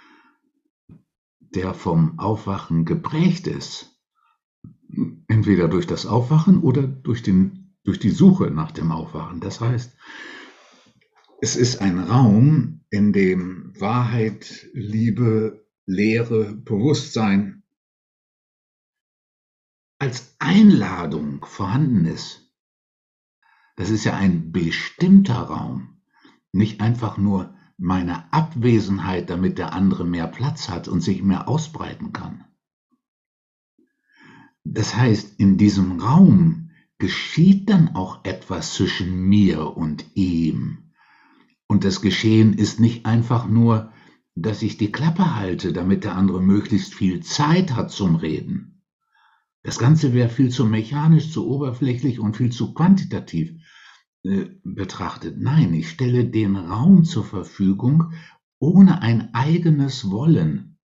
der 1.38 1.72
vom 1.72 2.18
Aufwachen 2.18 2.84
geprägt 2.84 3.46
ist. 3.46 3.98
Entweder 5.28 5.68
durch 5.68 5.86
das 5.86 6.04
Aufwachen 6.04 6.60
oder 6.60 6.82
durch, 6.82 7.22
den, 7.22 7.65
durch 7.86 7.98
die 7.98 8.10
Suche 8.10 8.50
nach 8.50 8.72
dem 8.72 8.90
Aufwachen. 8.92 9.40
Das 9.40 9.60
heißt, 9.60 9.96
es 11.40 11.56
ist 11.56 11.80
ein 11.80 11.98
Raum, 11.98 12.80
in 12.90 13.12
dem 13.12 13.72
Wahrheit, 13.78 14.68
Liebe, 14.72 15.66
Lehre, 15.86 16.54
Bewusstsein 16.54 17.62
als 19.98 20.34
Einladung 20.38 21.44
vorhanden 21.44 22.06
ist. 22.06 22.52
Das 23.76 23.90
ist 23.90 24.04
ja 24.04 24.14
ein 24.14 24.52
bestimmter 24.52 25.36
Raum, 25.36 26.00
nicht 26.52 26.80
einfach 26.80 27.18
nur 27.18 27.54
meine 27.78 28.32
Abwesenheit, 28.32 29.30
damit 29.30 29.58
der 29.58 29.74
andere 29.74 30.04
mehr 30.04 30.26
Platz 30.26 30.68
hat 30.68 30.88
und 30.88 31.00
sich 31.00 31.22
mehr 31.22 31.48
ausbreiten 31.48 32.12
kann. 32.12 32.44
Das 34.64 34.96
heißt, 34.96 35.38
in 35.38 35.58
diesem 35.58 36.00
Raum 36.00 36.65
geschieht 36.98 37.68
dann 37.68 37.94
auch 37.94 38.24
etwas 38.24 38.74
zwischen 38.74 39.20
mir 39.20 39.76
und 39.76 40.04
ihm. 40.14 40.92
Und 41.66 41.84
das 41.84 42.00
Geschehen 42.00 42.54
ist 42.54 42.80
nicht 42.80 43.06
einfach 43.06 43.46
nur, 43.46 43.92
dass 44.34 44.62
ich 44.62 44.76
die 44.76 44.92
Klappe 44.92 45.36
halte, 45.36 45.72
damit 45.72 46.04
der 46.04 46.14
andere 46.14 46.40
möglichst 46.40 46.94
viel 46.94 47.22
Zeit 47.22 47.74
hat 47.74 47.90
zum 47.90 48.16
Reden 48.16 48.76
das 49.66 49.78
Ganze 49.80 50.14
wäre 50.14 50.28
viel 50.28 50.50
zu 50.50 50.64
mechanisch, 50.64 51.32
zu 51.32 51.48
oberflächlich 51.48 52.20
und 52.20 52.36
viel 52.36 52.52
zu 52.52 52.72
quantitativ 52.72 53.52
äh, 54.22 54.44
betrachtet. 54.62 55.40
Nein, 55.40 55.74
ich 55.74 55.90
stelle 55.90 56.24
den 56.24 56.54
Raum 56.54 57.02
zur 57.02 57.24
Verfügung 57.24 58.12
ohne 58.60 59.02
ein 59.02 59.34
eigenes 59.34 60.08
Wollen. 60.08 60.78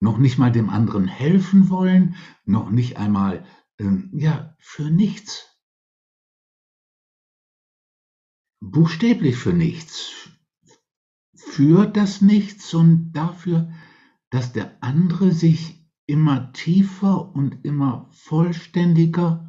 Noch 0.00 0.16
nicht 0.16 0.38
mal 0.38 0.50
dem 0.50 0.70
anderen 0.70 1.08
helfen 1.08 1.68
wollen, 1.68 2.14
noch 2.46 2.70
nicht 2.70 2.96
einmal, 2.96 3.44
ähm, 3.78 4.10
ja, 4.12 4.56
für 4.58 4.90
nichts. 4.90 5.46
Buchstäblich 8.60 9.36
für 9.36 9.52
nichts. 9.52 10.30
Für 11.34 11.86
das 11.86 12.20
Nichts 12.20 12.74
und 12.74 13.12
dafür, 13.12 13.72
dass 14.30 14.52
der 14.52 14.82
andere 14.82 15.32
sich 15.32 15.88
immer 16.06 16.52
tiefer 16.52 17.34
und 17.34 17.64
immer 17.64 18.08
vollständiger 18.12 19.44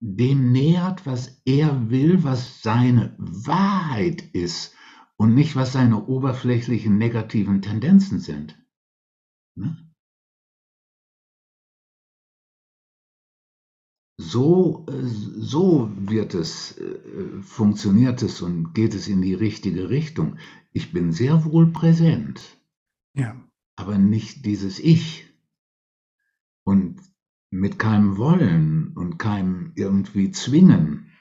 dem 0.00 0.52
nähert, 0.52 1.06
was 1.06 1.40
er 1.44 1.90
will, 1.90 2.22
was 2.22 2.60
seine 2.60 3.14
Wahrheit 3.18 4.20
ist 4.34 4.74
und 5.16 5.34
nicht, 5.34 5.56
was 5.56 5.72
seine 5.72 6.06
oberflächlichen 6.06 6.98
negativen 6.98 7.62
Tendenzen 7.62 8.20
sind. 8.20 8.62
Ne? 9.54 9.85
So, 14.18 14.86
äh, 14.88 15.02
so 15.02 15.90
wird 15.96 16.34
es, 16.34 16.78
äh, 16.78 17.42
funktioniert 17.42 18.22
es 18.22 18.42
und 18.42 18.74
geht 18.74 18.94
es 18.94 19.08
in 19.08 19.22
die 19.22 19.34
richtige 19.34 19.90
Richtung. 19.90 20.38
Ich 20.72 20.92
bin 20.92 21.12
sehr 21.12 21.44
wohl 21.44 21.66
präsent. 21.72 22.58
Ja 23.14 23.36
aber 23.76 23.98
nicht 23.98 24.44
dieses 24.44 24.78
Ich. 24.78 25.32
Und 26.64 27.00
mit 27.50 27.78
keinem 27.78 28.16
Wollen 28.16 28.96
und 28.96 29.18
keinem 29.18 29.72
irgendwie 29.76 30.32
Zwingen. 30.32 31.12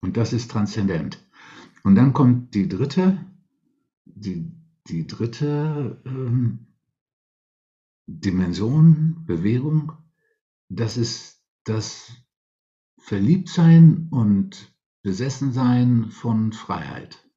Und 0.00 0.16
das 0.16 0.32
ist 0.32 0.50
transzendent. 0.50 1.24
Und 1.84 1.94
dann 1.94 2.12
kommt 2.12 2.54
die 2.54 2.66
dritte, 2.66 3.24
die, 4.04 4.50
die 4.88 5.06
dritte 5.06 6.02
ähm, 6.04 6.71
Dimension, 8.06 9.24
Bewegung. 9.26 9.92
Das 10.68 10.96
ist 10.96 11.42
das 11.64 12.12
Verliebtsein 12.98 14.08
und 14.10 14.74
Besessensein 15.02 16.10
von 16.10 16.52
Freiheit. 16.52 17.28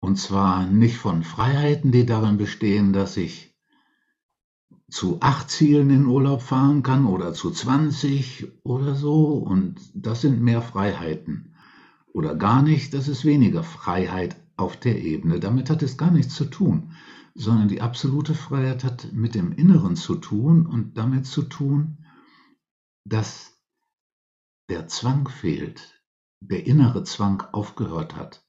Und 0.00 0.16
zwar 0.16 0.66
nicht 0.66 0.98
von 0.98 1.24
Freiheiten, 1.24 1.90
die 1.90 2.06
darin 2.06 2.36
bestehen, 2.36 2.92
dass 2.92 3.16
ich 3.16 3.56
zu 4.88 5.18
acht 5.20 5.50
Zielen 5.50 5.90
in 5.90 6.06
Urlaub 6.06 6.42
fahren 6.42 6.82
kann 6.82 7.06
oder 7.06 7.32
zu 7.32 7.50
20 7.50 8.64
oder 8.64 8.94
so. 8.94 9.34
Und 9.34 9.80
das 9.94 10.20
sind 10.20 10.40
mehr 10.40 10.62
Freiheiten. 10.62 11.54
Oder 12.12 12.34
gar 12.34 12.62
nicht, 12.62 12.94
das 12.94 13.08
ist 13.08 13.24
weniger 13.24 13.62
Freiheit 13.62 14.36
auf 14.56 14.76
der 14.76 15.02
Ebene. 15.02 15.40
Damit 15.40 15.70
hat 15.70 15.82
es 15.82 15.98
gar 15.98 16.10
nichts 16.10 16.34
zu 16.34 16.44
tun. 16.44 16.92
Sondern 17.36 17.68
die 17.68 17.82
absolute 17.82 18.34
Freiheit 18.34 18.82
hat 18.82 19.12
mit 19.12 19.34
dem 19.34 19.52
Inneren 19.52 19.94
zu 19.94 20.16
tun 20.16 20.66
und 20.66 20.96
damit 20.96 21.26
zu 21.26 21.42
tun, 21.42 21.98
dass 23.04 23.52
der 24.70 24.88
Zwang 24.88 25.28
fehlt, 25.28 26.02
der 26.40 26.66
innere 26.66 27.04
Zwang 27.04 27.42
aufgehört 27.52 28.16
hat, 28.16 28.44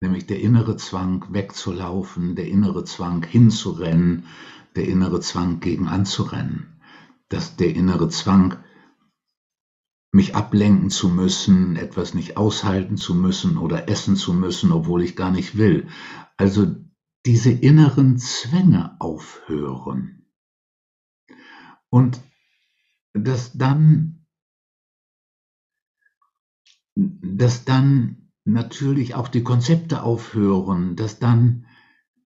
nämlich 0.00 0.26
der 0.26 0.40
innere 0.40 0.76
Zwang 0.76 1.24
wegzulaufen, 1.32 2.36
der 2.36 2.48
innere 2.48 2.84
Zwang 2.84 3.24
hinzurennen, 3.24 4.26
der 4.76 4.86
innere 4.86 5.20
Zwang 5.20 5.60
gegen 5.60 5.88
anzurennen, 5.88 6.80
dass 7.28 7.56
der 7.56 7.74
innere 7.74 8.08
Zwang 8.08 8.58
mich 10.12 10.36
ablenken 10.36 10.90
zu 10.90 11.08
müssen, 11.08 11.76
etwas 11.76 12.14
nicht 12.14 12.36
aushalten 12.36 12.96
zu 12.96 13.14
müssen 13.14 13.56
oder 13.56 13.88
essen 13.88 14.16
zu 14.16 14.32
müssen, 14.32 14.72
obwohl 14.72 15.02
ich 15.02 15.16
gar 15.16 15.30
nicht 15.30 15.56
will. 15.56 15.88
Also 16.36 16.66
diese 17.28 17.50
inneren 17.50 18.16
Zwänge 18.16 18.96
aufhören. 19.00 20.24
Und 21.90 22.22
dass 23.12 23.52
dann, 23.52 24.24
dass 26.94 27.66
dann 27.66 28.30
natürlich 28.46 29.14
auch 29.14 29.28
die 29.28 29.42
Konzepte 29.42 30.04
aufhören, 30.04 30.96
dass 30.96 31.18
dann 31.18 31.66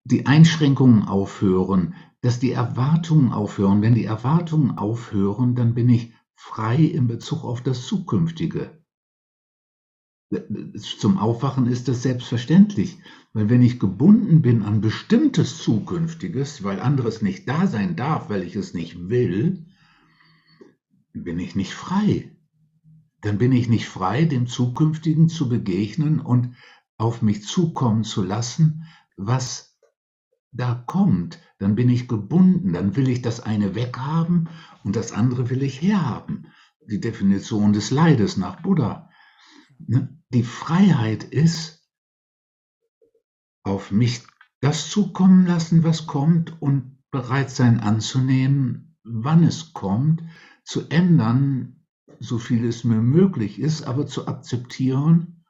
die 0.05 0.27
Einschränkungen 0.27 1.03
aufhören, 1.03 1.97
dass 2.21 2.39
die 2.39 2.53
Erwartungen 2.53 3.33
aufhören. 3.33 3.83
Wenn 3.83 3.97
die 3.97 4.05
Erwartungen 4.05 4.79
aufhören, 4.79 5.57
dann 5.57 5.75
bin 5.75 5.89
ich 5.89 6.15
frei 6.37 6.77
in 6.77 7.09
Bezug 7.09 7.43
auf 7.43 7.61
das 7.61 7.89
Zukünftige. 7.89 8.82
Zum 10.79 11.19
Aufwachen 11.19 11.67
ist 11.67 11.89
das 11.89 12.03
selbstverständlich, 12.03 12.99
weil 13.35 13.51
wenn 13.51 13.61
ich 13.61 13.79
gebunden 13.79 14.41
bin 14.41 14.63
an 14.63 14.81
bestimmtes 14.81 15.59
Zukünftiges, 15.59 16.65
weil 16.65 16.81
anderes 16.81 17.21
nicht 17.21 17.47
da 17.49 17.67
sein 17.67 17.97
darf, 17.97 18.31
weil 18.31 18.43
ich 18.43 18.57
es 18.57 18.73
nicht 18.73 19.11
will, 19.11 19.67
bin 21.13 21.39
ich 21.39 21.55
nicht 21.55 21.75
frei. 21.75 22.35
Dann 23.21 23.37
bin 23.37 23.53
ich 23.53 23.69
nicht 23.69 23.87
frei, 23.87 24.25
dem 24.25 24.47
Zukünftigen 24.47 25.29
zu 25.29 25.51
begegnen 25.51 26.19
und 26.19 26.55
auf 26.97 27.21
mich 27.21 27.45
zukommen 27.45 28.03
zu 28.03 28.23
lassen, 28.23 28.85
was 29.19 29.79
da 30.51 30.75
kommt. 30.87 31.41
Dann 31.59 31.75
bin 31.75 31.91
ich 31.91 32.09
gebunden, 32.09 32.73
dann 32.73 32.97
will 32.97 33.09
ich 33.09 33.21
das 33.21 33.41
eine 33.41 33.75
weghaben 33.75 34.49
und 34.83 34.97
das 34.97 35.13
andere 35.13 35.51
will 35.51 35.63
ich 35.63 35.83
herhaben. 35.83 36.47
Die 36.91 37.01
Definition 37.01 37.75
des 37.75 37.91
Leides 37.91 38.39
nach 38.39 38.63
Buddha. 38.63 39.11
Ne? 39.79 40.22
Die 40.33 40.45
Freiheit 40.45 41.25
ist, 41.25 41.87
auf 43.65 43.91
mich 43.91 44.23
das 44.61 44.89
zukommen 44.89 45.47
lassen, 45.47 45.85
was 45.85 46.07
kommt 46.07 46.61
und 46.63 46.97
bereit 47.11 47.51
sein 47.51 47.81
anzunehmen, 47.81 48.97
wann 49.05 49.45
es 49.45 49.75
kommt, 49.75 50.23
zu 50.65 50.89
ändern, 50.89 51.85
so 52.19 52.39
viel 52.39 52.65
es 52.65 52.83
mir 52.83 53.03
möglich 53.03 53.59
ist, 53.59 53.83
aber 53.83 54.07
zu 54.07 54.27
akzeptieren, 54.27 55.45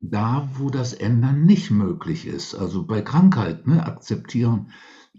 da 0.00 0.50
wo 0.54 0.68
das 0.68 0.92
Ändern 0.92 1.46
nicht 1.46 1.70
möglich 1.70 2.26
ist. 2.26 2.54
Also 2.54 2.84
bei 2.84 3.00
Krankheit, 3.00 3.66
ne, 3.66 3.86
akzeptieren, 3.86 4.70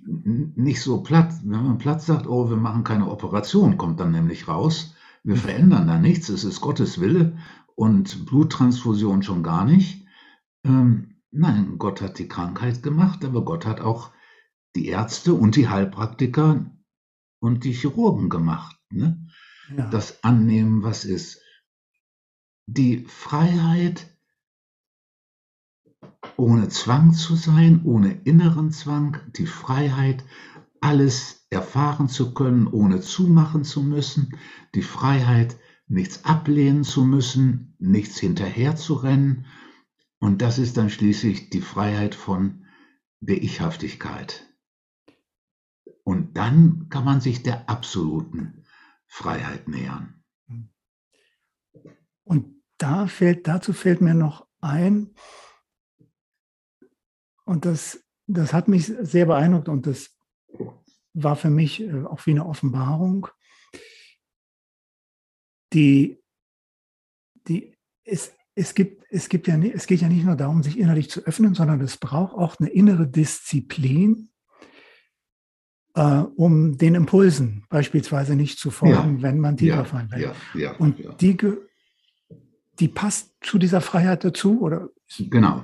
nicht 0.05 0.81
so 0.81 1.01
platt. 1.01 1.33
Wenn 1.43 1.63
man 1.63 1.77
platt 1.79 2.03
sagt, 2.03 2.27
oh, 2.27 2.51
wir 2.51 2.57
machen 2.57 2.83
keine 2.83 3.09
Operation, 3.09 3.77
kommt 3.77 3.99
dann 3.99 4.11
nämlich 4.11 4.47
raus. 4.47 4.93
Wir 5.23 5.37
verändern 5.37 5.87
da 5.87 5.97
nichts, 5.97 6.29
es 6.29 6.43
ist 6.43 6.61
Gottes 6.61 7.01
Wille 7.01 7.35
und 7.79 8.25
Bluttransfusion 8.25 9.23
schon 9.23 9.41
gar 9.41 9.63
nicht. 9.63 10.05
Ähm, 10.65 11.21
nein, 11.31 11.77
Gott 11.77 12.01
hat 12.01 12.19
die 12.19 12.27
Krankheit 12.27 12.83
gemacht, 12.83 13.23
aber 13.23 13.45
Gott 13.45 13.65
hat 13.65 13.79
auch 13.79 14.11
die 14.75 14.87
Ärzte 14.87 15.33
und 15.33 15.55
die 15.55 15.69
Heilpraktiker 15.69 16.69
und 17.39 17.63
die 17.63 17.71
Chirurgen 17.71 18.29
gemacht. 18.29 18.75
Ne? 18.89 19.25
Ja. 19.77 19.89
Das 19.91 20.25
Annehmen, 20.25 20.83
was 20.83 21.05
ist. 21.05 21.41
Die 22.67 23.05
Freiheit, 23.05 24.13
ohne 26.35 26.67
Zwang 26.67 27.13
zu 27.13 27.37
sein, 27.37 27.85
ohne 27.85 28.11
inneren 28.25 28.71
Zwang, 28.71 29.21
die 29.37 29.47
Freiheit, 29.47 30.25
alles 30.81 31.47
erfahren 31.49 32.09
zu 32.09 32.33
können, 32.33 32.67
ohne 32.67 32.99
zumachen 32.99 33.63
zu 33.63 33.81
müssen, 33.81 34.37
die 34.75 34.81
Freiheit, 34.81 35.57
nichts 35.89 36.23
ablehnen 36.23 36.83
zu 36.83 37.03
müssen, 37.03 37.75
nichts 37.79 38.17
hinterher 38.17 38.75
zu 38.75 38.93
rennen. 38.93 39.45
Und 40.19 40.41
das 40.41 40.59
ist 40.59 40.77
dann 40.77 40.89
schließlich 40.89 41.49
die 41.49 41.61
Freiheit 41.61 42.15
von 42.15 42.65
der 43.19 43.41
Ichhaftigkeit. 43.43 44.47
Und 46.03 46.37
dann 46.37 46.87
kann 46.89 47.03
man 47.03 47.19
sich 47.19 47.43
der 47.43 47.69
absoluten 47.69 48.65
Freiheit 49.07 49.67
nähern. 49.67 50.23
Und 52.23 52.63
da 52.77 53.07
fällt, 53.07 53.47
dazu 53.47 53.73
fällt 53.73 54.01
mir 54.01 54.13
noch 54.13 54.47
ein, 54.61 55.13
und 57.49 57.65
das, 57.65 58.05
das 58.27 58.53
hat 58.53 58.67
mich 58.67 58.85
sehr 58.85 59.25
beeindruckt 59.25 59.69
und 59.69 59.87
das 59.87 60.15
war 61.13 61.35
für 61.35 61.49
mich 61.49 61.81
äh, 61.81 62.03
auch 62.03 62.23
wie 62.27 62.31
eine 62.31 62.45
Offenbarung 62.45 63.27
die, 65.73 66.19
die, 67.47 67.75
es, 68.03 68.33
es, 68.55 68.73
gibt, 68.73 69.03
es, 69.09 69.29
gibt 69.29 69.47
ja, 69.47 69.57
es 69.57 69.87
geht 69.87 70.01
ja 70.01 70.09
nicht 70.09 70.25
nur 70.25 70.35
darum, 70.35 70.63
sich 70.63 70.77
innerlich 70.77 71.09
zu 71.09 71.21
öffnen, 71.25 71.53
sondern 71.53 71.81
es 71.81 71.97
braucht 71.97 72.33
auch 72.33 72.59
eine 72.59 72.69
innere 72.69 73.07
Disziplin, 73.07 74.29
äh, 75.95 76.23
um 76.35 76.77
den 76.77 76.95
Impulsen 76.95 77.65
beispielsweise 77.69 78.35
nicht 78.35 78.59
zu 78.59 78.71
folgen, 78.71 79.17
ja. 79.17 79.21
wenn 79.21 79.39
man 79.39 79.57
tiefer 79.57 79.75
ja, 79.75 79.83
fallen 79.83 80.11
will. 80.11 80.31
Ja, 80.55 80.71
Und 80.77 80.97
Die, 81.21 81.37
die 82.79 82.87
passt 82.87 83.35
zu 83.41 83.57
dieser 83.57 83.81
Freiheit 83.81 84.23
dazu, 84.23 84.61
oder? 84.61 84.89
Genau. 85.17 85.63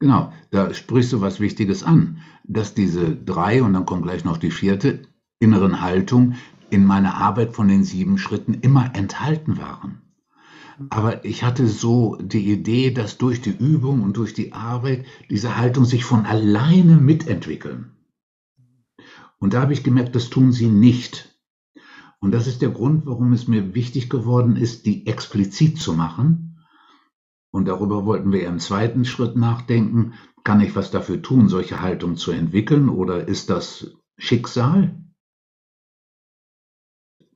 Genau, 0.00 0.32
da 0.50 0.74
sprichst 0.74 1.12
du 1.12 1.20
was 1.20 1.40
Wichtiges 1.40 1.82
an, 1.82 2.18
dass 2.42 2.74
diese 2.74 3.16
drei 3.16 3.62
und 3.62 3.72
dann 3.72 3.86
kommt 3.86 4.02
gleich 4.02 4.24
noch 4.24 4.36
die 4.36 4.50
vierte 4.50 5.02
inneren 5.38 5.80
Haltung 5.80 6.34
in 6.74 6.84
meiner 6.84 7.14
Arbeit 7.14 7.54
von 7.54 7.68
den 7.68 7.84
sieben 7.84 8.18
Schritten 8.18 8.54
immer 8.54 8.94
enthalten 8.94 9.58
waren. 9.58 10.02
Aber 10.90 11.24
ich 11.24 11.44
hatte 11.44 11.68
so 11.68 12.16
die 12.20 12.50
Idee, 12.50 12.90
dass 12.90 13.16
durch 13.16 13.40
die 13.40 13.56
Übung 13.56 14.02
und 14.02 14.16
durch 14.16 14.34
die 14.34 14.52
Arbeit 14.52 15.06
diese 15.30 15.56
Haltung 15.56 15.84
sich 15.84 16.04
von 16.04 16.26
alleine 16.26 16.96
mitentwickeln. 16.96 17.92
Und 19.38 19.54
da 19.54 19.60
habe 19.60 19.72
ich 19.72 19.84
gemerkt, 19.84 20.16
das 20.16 20.30
tun 20.30 20.50
sie 20.50 20.66
nicht. 20.66 21.38
Und 22.18 22.32
das 22.32 22.48
ist 22.48 22.60
der 22.60 22.70
Grund, 22.70 23.06
warum 23.06 23.32
es 23.32 23.46
mir 23.46 23.74
wichtig 23.74 24.10
geworden 24.10 24.56
ist, 24.56 24.84
die 24.86 25.06
explizit 25.06 25.78
zu 25.78 25.92
machen. 25.92 26.58
Und 27.52 27.68
darüber 27.68 28.04
wollten 28.04 28.32
wir 28.32 28.48
im 28.48 28.58
zweiten 28.58 29.04
Schritt 29.04 29.36
nachdenken. 29.36 30.14
Kann 30.42 30.60
ich 30.60 30.74
was 30.74 30.90
dafür 30.90 31.22
tun, 31.22 31.48
solche 31.48 31.82
Haltung 31.82 32.16
zu 32.16 32.32
entwickeln? 32.32 32.88
Oder 32.88 33.28
ist 33.28 33.48
das 33.48 33.94
Schicksal? 34.16 35.03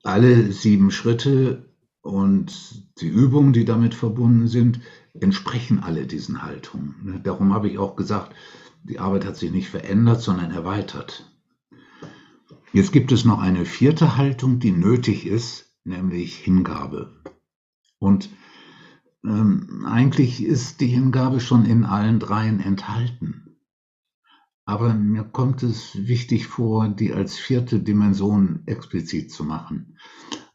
Alle 0.09 0.53
sieben 0.53 0.91
Schritte 0.91 1.69
und 2.01 2.83
die 3.01 3.09
Übungen, 3.09 3.53
die 3.53 3.65
damit 3.65 3.95
verbunden 3.95 4.49
sind, 4.49 4.81
entsprechen 5.13 5.81
alle 5.81 6.07
diesen 6.07 6.43
Haltungen. 6.43 6.95
Ne, 7.03 7.21
darum 7.21 7.53
habe 7.53 7.69
ich 7.69 7.79
auch 7.79 7.95
gesagt, 7.95 8.35
die 8.85 8.99
Arbeit 8.99 9.27
hat 9.27 9.37
sich 9.37 9.51
nicht 9.51 9.69
verändert, 9.69 10.23
sondern 10.23 10.51
erweitert. 10.51 11.31
Jetzt 12.73 12.93
gibt 12.93 13.13
es 13.13 13.25
noch 13.25 13.41
eine 13.41 13.65
vierte 13.65 14.17
Haltung, 14.17 14.61
die 14.61 14.73
nötig 14.73 15.27
ist, 15.27 15.75
nämlich 15.85 16.37
Hingabe. 16.37 17.23
Und 17.99 18.31
ähm, 19.25 19.85
eigentlich 19.87 20.43
ist 20.43 20.81
die 20.81 20.87
Hingabe 20.87 21.41
schon 21.41 21.65
in 21.67 21.85
allen 21.85 22.19
dreien 22.19 22.61
enthalten. 22.61 23.48
Aber 24.69 24.93
mir 24.93 25.25
kommt 25.25 25.63
es 25.63 25.97
wichtig 25.97 26.47
vor, 26.47 26.91
die 26.91 27.15
als 27.15 27.39
vierte 27.39 27.81
Dimension 27.81 28.65
explizit 28.67 29.33
zu 29.33 29.43
machen. 29.43 29.99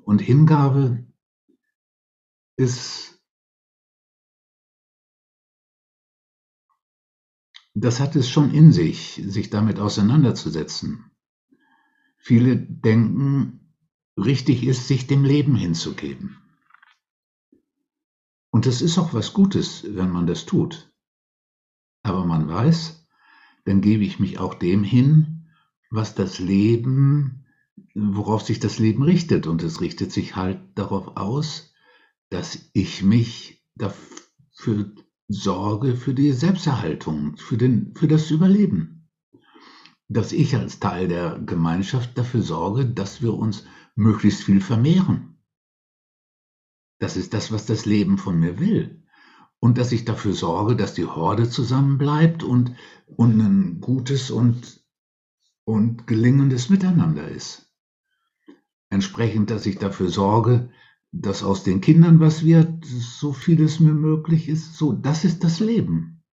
Und 0.03 0.21
Hingabe 0.21 1.07
ist, 2.55 3.19
das 7.73 7.99
hat 7.99 8.15
es 8.15 8.29
schon 8.29 8.53
in 8.53 8.71
sich, 8.71 9.19
sich 9.25 9.49
damit 9.49 9.79
auseinanderzusetzen. 9.79 11.09
Viele 12.19 12.55
denken, 12.55 13.73
richtig 14.15 14.63
ist, 14.63 14.87
sich 14.87 15.07
dem 15.07 15.25
Leben 15.25 15.55
hinzugeben. 15.55 16.37
Und 18.51 18.67
es 18.67 18.83
ist 18.83 18.99
auch 18.99 19.15
was 19.15 19.33
Gutes, 19.33 19.83
wenn 19.95 20.11
man 20.11 20.27
das 20.27 20.45
tut. 20.45 20.93
Aber 22.03 22.25
man 22.25 22.47
weiß, 22.47 23.02
dann 23.65 23.81
gebe 23.81 24.03
ich 24.03 24.19
mich 24.19 24.39
auch 24.39 24.53
dem 24.55 24.83
hin, 24.83 25.47
was 25.91 26.15
das 26.15 26.39
Leben, 26.39 27.45
worauf 27.95 28.41
sich 28.43 28.59
das 28.59 28.79
Leben 28.79 29.03
richtet. 29.03 29.47
Und 29.47 29.63
es 29.63 29.81
richtet 29.81 30.11
sich 30.11 30.35
halt 30.35 30.59
darauf 30.75 31.17
aus, 31.17 31.73
dass 32.29 32.69
ich 32.73 33.03
mich 33.03 33.63
dafür 33.75 34.93
sorge, 35.29 35.95
für 35.95 36.13
die 36.13 36.31
Selbsterhaltung, 36.33 37.37
für, 37.37 37.57
den, 37.57 37.93
für 37.95 38.07
das 38.07 38.29
Überleben. 38.31 39.07
dass 40.09 40.31
ich 40.31 40.55
als 40.55 40.79
Teil 40.79 41.07
der 41.07 41.39
Gemeinschaft 41.39 42.17
dafür 42.17 42.41
sorge, 42.41 42.85
dass 42.85 43.21
wir 43.21 43.33
uns 43.33 43.65
möglichst 43.95 44.43
viel 44.43 44.61
vermehren. 44.61 45.37
Das 46.99 47.17
ist 47.17 47.33
das, 47.33 47.51
was 47.51 47.65
das 47.65 47.85
Leben 47.85 48.17
von 48.17 48.39
mir 48.39 48.59
will. 48.59 49.02
Und 49.63 49.77
dass 49.77 49.93
ich 49.93 50.03
dafür 50.03 50.33
sorge, 50.33 50.75
dass 50.75 50.93
die 50.93 51.05
Horde 51.05 51.49
zusammenbleibt 51.49 52.43
und, 52.43 52.75
und 53.05 53.39
ein 53.39 53.79
gutes 53.79 54.29
und, 54.29 54.83
und 55.63 56.05
gelingendes 56.05 56.69
Miteinander 56.69 57.29
ist. 57.29 57.71
Entsprechend, 58.89 59.51
dass 59.51 59.65
ich 59.65 59.77
dafür 59.77 60.09
sorge, 60.09 60.69
dass 61.13 61.43
aus 61.43 61.63
den 61.63 61.79
Kindern 61.79 62.19
was 62.19 62.43
wird, 62.43 62.83
so 62.83 63.31
viel 63.31 63.63
es 63.63 63.79
mir 63.79 63.93
möglich 63.93 64.49
ist. 64.49 64.73
So, 64.73 64.91
das 64.91 65.23
ist 65.23 65.45
das 65.45 65.61
Leben. 65.61 66.25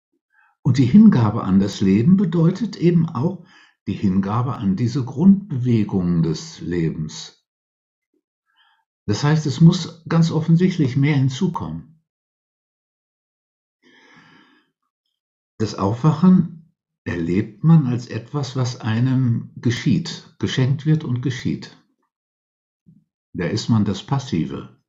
Und 0.63 0.79
die 0.79 0.87
Hingabe 0.87 1.45
an 1.45 1.61
das 1.61 1.83
Leben 1.83 2.17
bedeutet 2.17 2.77
eben 2.77 3.11
auch 3.11 3.45
die 3.87 3.93
Hingabe 3.93 4.57
an 4.57 4.75
diese 4.75 5.05
Grundbewegungen 5.05 6.23
des 6.23 6.63
Lebens. 6.63 7.45
Das 9.05 9.23
heißt, 9.23 9.45
es 9.45 9.61
muss 9.61 10.03
ganz 10.09 10.31
offensichtlich 10.31 10.97
mehr 10.97 11.17
hinzukommen. 11.17 11.98
Das 15.59 15.75
Aufwachen 15.75 16.73
erlebt 17.05 17.65
man 17.65 17.87
als 17.87 18.07
etwas, 18.07 18.55
was 18.55 18.81
einem 18.81 19.51
geschieht, 19.57 20.37
geschenkt 20.39 20.87
wird 20.87 21.03
und 21.03 21.21
geschieht. 21.21 21.77
Da 23.33 23.47
ist 23.47 23.69
man 23.69 23.85
das 23.85 24.05
Passive. 24.05 24.81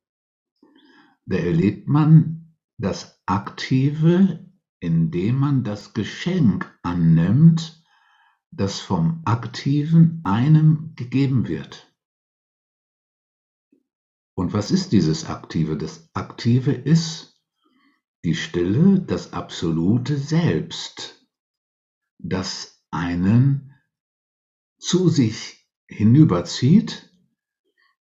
Da 1.26 1.36
erlebt 1.36 1.88
man 1.88 2.56
das 2.78 3.20
Aktive, 3.26 4.48
indem 4.80 5.38
man 5.38 5.64
das 5.64 5.92
Geschenk 5.92 6.72
annimmt, 6.82 7.84
das 8.52 8.80
vom 8.80 9.22
Aktiven 9.24 10.20
einem 10.24 10.94
gegeben 10.94 11.48
wird. 11.48 11.92
Und 14.34 14.52
was 14.52 14.70
ist 14.70 14.92
dieses 14.92 15.26
Aktive? 15.26 15.76
Das 15.76 16.08
Aktive 16.14 16.72
ist 16.72 17.29
die 18.24 18.34
Stille, 18.34 19.00
das 19.00 19.32
absolute 19.32 20.16
Selbst, 20.18 21.26
das 22.18 22.84
einen 22.90 23.74
zu 24.78 25.08
sich 25.08 25.68
hinüberzieht 25.88 27.10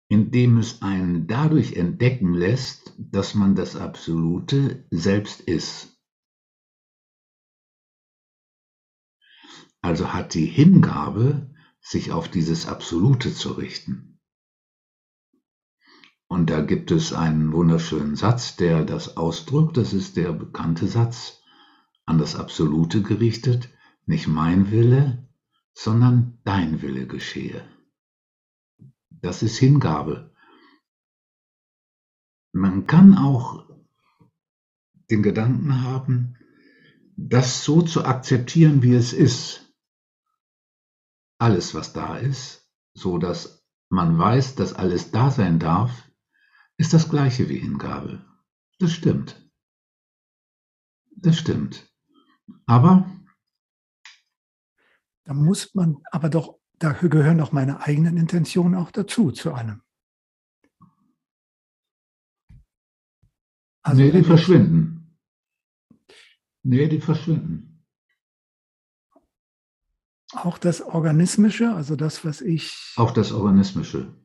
indem 0.10 0.58
es 0.58 0.82
einen 0.82 1.28
dadurch 1.28 1.74
entdecken 1.74 2.34
lässt, 2.34 2.94
dass 2.98 3.36
man 3.36 3.56
das 3.56 3.76
Absolute 3.76 4.88
selbst 4.90 5.40
ist. 5.42 6.02
Also 9.82 10.12
hat 10.12 10.34
die 10.34 10.48
Hingabe, 10.48 11.54
sich 11.80 12.12
auf 12.12 12.28
dieses 12.28 12.68
Absolute 12.68 13.34
zu 13.34 13.54
richten. 13.54 14.09
Und 16.30 16.52
da 16.52 16.62
gibt 16.62 16.92
es 16.92 17.12
einen 17.12 17.54
wunderschönen 17.54 18.16
Satz, 18.16 18.56
der 18.56 18.86
das 18.86 19.18
ausdrückt. 19.18 19.78
Das 19.78 19.94
ist 19.94 20.16
der 20.16 20.32
bekannte 20.32 20.88
Satz, 20.88 21.42
an 22.06 22.20
das 22.20 22.36
Absolute 22.36 23.02
gerichtet, 23.02 23.70
nicht 24.06 24.28
mein 24.28 24.70
Wille, 24.70 25.28
sondern 25.74 26.40
dein 26.44 26.84
Wille 26.84 27.08
geschehe. 27.08 27.68
Das 29.10 29.42
ist 29.42 29.58
Hingabe. 29.58 30.32
Man 32.52 32.86
kann 32.86 33.18
auch 33.18 33.68
den 35.10 35.24
Gedanken 35.24 35.82
haben, 35.82 36.38
das 37.18 37.64
so 37.64 37.82
zu 37.82 38.06
akzeptieren, 38.06 38.84
wie 38.84 38.94
es 38.94 39.14
ist. 39.14 39.74
Alles, 41.40 41.74
was 41.74 41.92
da 41.92 42.18
ist, 42.18 42.70
so 42.94 43.18
dass 43.18 43.66
man 43.90 44.18
weiß, 44.18 44.54
dass 44.54 44.74
alles 44.74 45.10
da 45.10 45.32
sein 45.32 45.58
darf, 45.58 46.09
ist 46.80 46.94
das 46.94 47.10
gleiche 47.10 47.50
wie 47.50 47.60
Hingabe. 47.60 48.26
Das 48.80 48.94
stimmt. 48.94 49.52
Das 51.12 51.38
stimmt. 51.38 51.94
Aber 52.66 53.12
da 55.26 55.34
muss 55.34 55.76
man 55.76 56.02
aber 56.10 56.30
doch 56.30 56.58
da 56.80 56.94
gehören 56.94 57.40
doch 57.40 57.52
meine 57.52 57.82
eigenen 57.82 58.16
Intentionen 58.16 58.76
auch 58.76 58.92
dazu, 58.92 59.32
zu 59.32 59.54
allem. 59.54 59.82
Also 63.82 64.02
nee, 64.02 64.12
die 64.12 64.24
verschwinden. 64.24 65.18
Nee, 66.64 66.88
die 66.88 67.02
verschwinden. 67.02 67.86
Auch 70.32 70.58
das 70.58 70.82
Organismische, 70.82 71.74
also 71.74 71.98
das, 71.98 72.24
was 72.24 72.40
ich. 72.40 72.94
Auch 72.96 73.12
das 73.12 73.34
Organismische. 73.34 74.16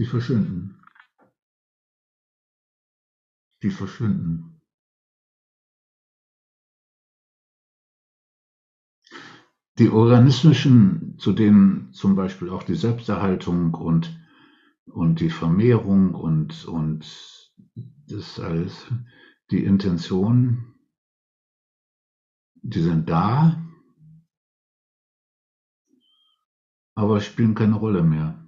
Die 0.00 0.06
verschwinden. 0.06 0.82
Die 3.62 3.70
verschwinden. 3.70 4.60
die 9.78 9.88
organismischen, 9.88 11.18
zu 11.18 11.32
denen 11.32 11.90
zum 11.94 12.14
Beispiel 12.14 12.50
auch 12.50 12.62
die 12.62 12.74
Selbsterhaltung 12.74 13.72
und, 13.72 14.14
und 14.84 15.20
die 15.20 15.30
Vermehrung 15.30 16.14
und, 16.14 16.66
und 16.66 17.50
das 18.06 18.38
alles, 18.38 18.86
die 19.50 19.64
Intention, 19.64 20.74
die 22.56 22.82
sind 22.82 23.08
da, 23.08 23.64
aber 26.94 27.22
spielen 27.22 27.54
keine 27.54 27.76
Rolle 27.76 28.02
mehr. 28.02 28.39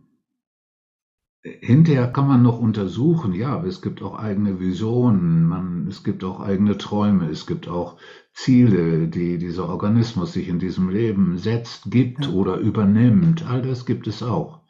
Hinterher 1.44 2.06
kann 2.06 2.28
man 2.28 2.42
noch 2.42 2.60
untersuchen, 2.60 3.32
ja, 3.34 3.64
es 3.64 3.82
gibt 3.82 4.00
auch 4.00 4.16
eigene 4.16 4.60
Visionen, 4.60 5.42
man, 5.42 5.88
es 5.88 6.04
gibt 6.04 6.22
auch 6.22 6.38
eigene 6.38 6.78
Träume, 6.78 7.28
es 7.30 7.48
gibt 7.48 7.66
auch 7.66 7.98
Ziele, 8.32 9.08
die 9.08 9.38
dieser 9.38 9.68
Organismus 9.68 10.34
sich 10.34 10.48
in 10.48 10.60
diesem 10.60 10.88
Leben 10.88 11.38
setzt, 11.38 11.90
gibt 11.90 12.26
ja. 12.26 12.30
oder 12.30 12.58
übernimmt. 12.58 13.44
All 13.44 13.60
das 13.60 13.86
gibt 13.86 14.06
es 14.06 14.22
auch. 14.22 14.60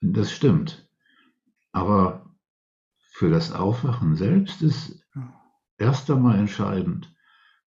Das 0.00 0.32
stimmt. 0.32 0.88
Aber 1.72 2.34
für 3.10 3.28
das 3.28 3.52
Aufwachen 3.52 4.16
selbst 4.16 4.62
ist 4.62 5.06
erst 5.76 6.10
einmal 6.10 6.38
entscheidend, 6.38 7.14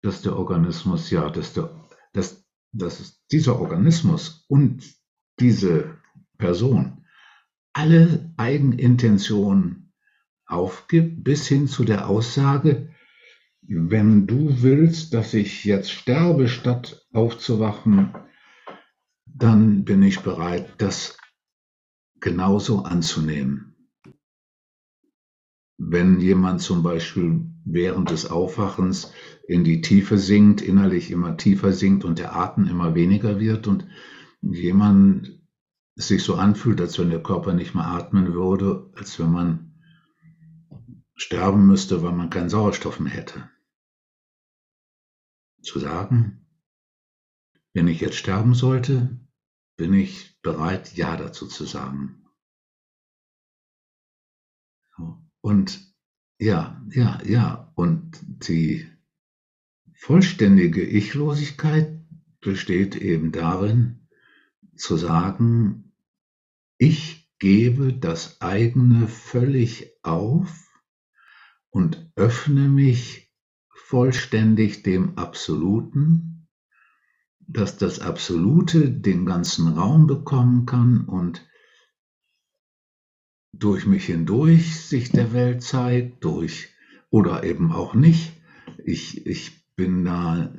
dass 0.00 0.22
der 0.22 0.36
Organismus, 0.36 1.10
ja, 1.10 1.28
dass, 1.28 1.52
der, 1.52 1.70
dass, 2.14 2.46
dass 2.72 3.26
dieser 3.30 3.60
Organismus 3.60 4.46
und 4.48 4.82
diese 5.38 5.98
Person 6.38 6.95
alle 7.76 8.32
Eigenintention 8.38 9.92
aufgibt, 10.46 11.22
bis 11.22 11.46
hin 11.46 11.68
zu 11.68 11.84
der 11.84 12.08
Aussage, 12.08 12.88
wenn 13.60 14.26
du 14.26 14.62
willst, 14.62 15.12
dass 15.12 15.34
ich 15.34 15.64
jetzt 15.64 15.90
sterbe, 15.90 16.48
statt 16.48 17.06
aufzuwachen, 17.12 18.14
dann 19.26 19.84
bin 19.84 20.02
ich 20.02 20.20
bereit, 20.20 20.72
das 20.78 21.18
genauso 22.18 22.84
anzunehmen. 22.84 23.76
Wenn 25.76 26.18
jemand 26.20 26.62
zum 26.62 26.82
Beispiel 26.82 27.44
während 27.66 28.10
des 28.10 28.30
Aufwachens 28.30 29.12
in 29.46 29.64
die 29.64 29.82
Tiefe 29.82 30.16
sinkt, 30.16 30.62
innerlich 30.62 31.10
immer 31.10 31.36
tiefer 31.36 31.72
sinkt 31.72 32.06
und 32.06 32.18
der 32.18 32.34
Atem 32.34 32.66
immer 32.66 32.94
weniger 32.94 33.38
wird 33.38 33.66
und 33.66 33.86
jemand 34.40 35.35
es 35.96 36.08
sich 36.08 36.22
so 36.22 36.36
anfühlt, 36.36 36.80
als 36.80 36.98
wenn 36.98 37.10
der 37.10 37.22
Körper 37.22 37.54
nicht 37.54 37.74
mehr 37.74 37.86
atmen 37.86 38.34
würde, 38.34 38.90
als 38.94 39.18
wenn 39.18 39.32
man 39.32 39.82
sterben 41.14 41.66
müsste, 41.66 42.02
weil 42.02 42.12
man 42.12 42.30
keinen 42.30 42.50
Sauerstoff 42.50 43.00
mehr 43.00 43.12
hätte. 43.12 43.50
Zu 45.62 45.80
sagen, 45.80 46.46
wenn 47.72 47.88
ich 47.88 48.00
jetzt 48.00 48.16
sterben 48.16 48.54
sollte, 48.54 49.18
bin 49.76 49.94
ich 49.94 50.40
bereit, 50.42 50.94
Ja 50.94 51.16
dazu 51.16 51.46
zu 51.46 51.64
sagen. 51.64 52.22
Und 55.40 55.94
ja, 56.38 56.82
ja, 56.90 57.20
ja, 57.24 57.72
und 57.74 58.20
die 58.48 58.86
vollständige 59.94 60.86
Ichlosigkeit 60.86 62.04
besteht 62.40 62.96
eben 62.96 63.32
darin, 63.32 64.06
zu 64.76 64.96
sagen, 64.96 65.85
ich 66.78 67.30
gebe 67.38 67.92
das 67.92 68.40
eigene 68.40 69.08
völlig 69.08 69.92
auf 70.02 70.66
und 71.70 72.10
öffne 72.16 72.68
mich 72.68 73.32
vollständig 73.68 74.82
dem 74.82 75.16
Absoluten, 75.18 76.48
dass 77.40 77.76
das 77.76 78.00
Absolute 78.00 78.90
den 78.90 79.26
ganzen 79.26 79.68
Raum 79.68 80.06
bekommen 80.06 80.66
kann 80.66 81.04
und 81.04 81.46
durch 83.52 83.86
mich 83.86 84.06
hindurch 84.06 84.80
sich 84.80 85.10
der 85.10 85.32
Welt 85.32 85.62
zeigt, 85.62 86.24
durch 86.24 86.68
oder 87.10 87.44
eben 87.44 87.72
auch 87.72 87.94
nicht. 87.94 88.32
Ich, 88.84 89.26
ich 89.26 89.64
bin 89.76 90.04
da, 90.04 90.52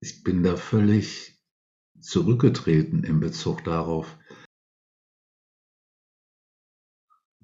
ich 0.00 0.22
bin 0.22 0.42
da 0.42 0.56
völlig 0.56 1.38
zurückgetreten 2.00 3.04
in 3.04 3.20
Bezug 3.20 3.64
darauf. 3.64 4.16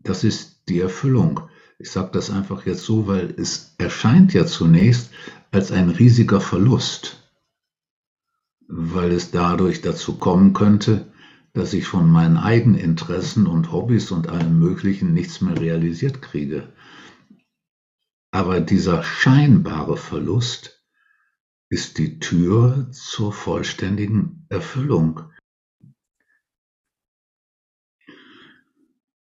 Das 0.02 0.24
ist 0.24 0.62
die 0.68 0.80
Erfüllung. 0.80 1.40
Ich 1.78 1.90
sage 1.90 2.10
das 2.12 2.30
einfach 2.30 2.66
jetzt 2.66 2.82
so, 2.82 3.06
weil 3.06 3.34
es 3.38 3.74
erscheint 3.78 4.34
ja 4.34 4.46
zunächst 4.46 5.10
als 5.50 5.72
ein 5.72 5.88
riesiger 5.88 6.40
Verlust, 6.40 7.28
weil 8.68 9.12
es 9.12 9.30
dadurch 9.30 9.80
dazu 9.80 10.16
kommen 10.18 10.52
könnte, 10.52 11.10
dass 11.52 11.72
ich 11.72 11.86
von 11.86 12.08
meinen 12.10 12.36
Eigeninteressen 12.36 13.46
und 13.46 13.72
Hobbys 13.72 14.10
und 14.10 14.28
allem 14.28 14.58
Möglichen 14.58 15.12
nichts 15.12 15.40
mehr 15.40 15.58
realisiert 15.58 16.22
kriege. 16.22 16.72
Aber 18.30 18.60
dieser 18.60 19.02
scheinbare 19.02 19.96
Verlust 19.96 20.84
ist 21.68 21.98
die 21.98 22.20
Tür 22.20 22.88
zur 22.92 23.32
vollständigen 23.32 24.46
Erfüllung. 24.48 25.22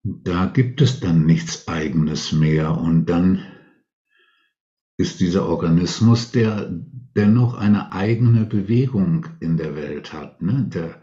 Da 0.03 0.45
gibt 0.45 0.81
es 0.81 0.99
dann 0.99 1.25
nichts 1.25 1.67
Eigenes 1.67 2.31
mehr 2.31 2.77
und 2.77 3.07
dann 3.07 3.45
ist 4.97 5.19
dieser 5.19 5.47
Organismus, 5.47 6.31
der 6.31 6.69
dennoch 7.15 7.55
eine 7.55 7.91
eigene 7.91 8.45
Bewegung 8.45 9.27
in 9.39 9.57
der 9.57 9.75
Welt 9.75 10.13
hat, 10.13 10.41
ne? 10.41 10.65
der 10.73 11.01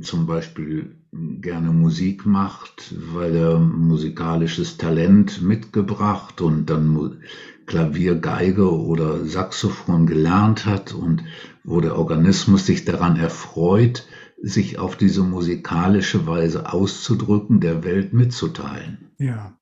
zum 0.00 0.26
Beispiel 0.26 0.96
gerne 1.12 1.70
Musik 1.70 2.26
macht, 2.26 2.94
weil 3.12 3.34
er 3.36 3.58
musikalisches 3.58 4.76
Talent 4.76 5.40
mitgebracht 5.42 6.40
und 6.40 6.68
dann 6.68 7.20
Klavier, 7.66 8.16
Geige 8.16 8.70
oder 8.70 9.24
Saxophon 9.24 10.06
gelernt 10.06 10.66
hat 10.66 10.92
und 10.92 11.22
wo 11.64 11.80
der 11.80 11.96
Organismus 11.96 12.66
sich 12.66 12.84
daran 12.84 13.16
erfreut, 13.16 14.06
sich 14.48 14.78
auf 14.78 14.96
diese 14.96 15.24
musikalische 15.24 16.26
Weise 16.26 16.72
auszudrücken, 16.72 17.60
der 17.60 17.82
Welt 17.82 18.12
mitzuteilen. 18.12 19.10
Ja. 19.18 19.58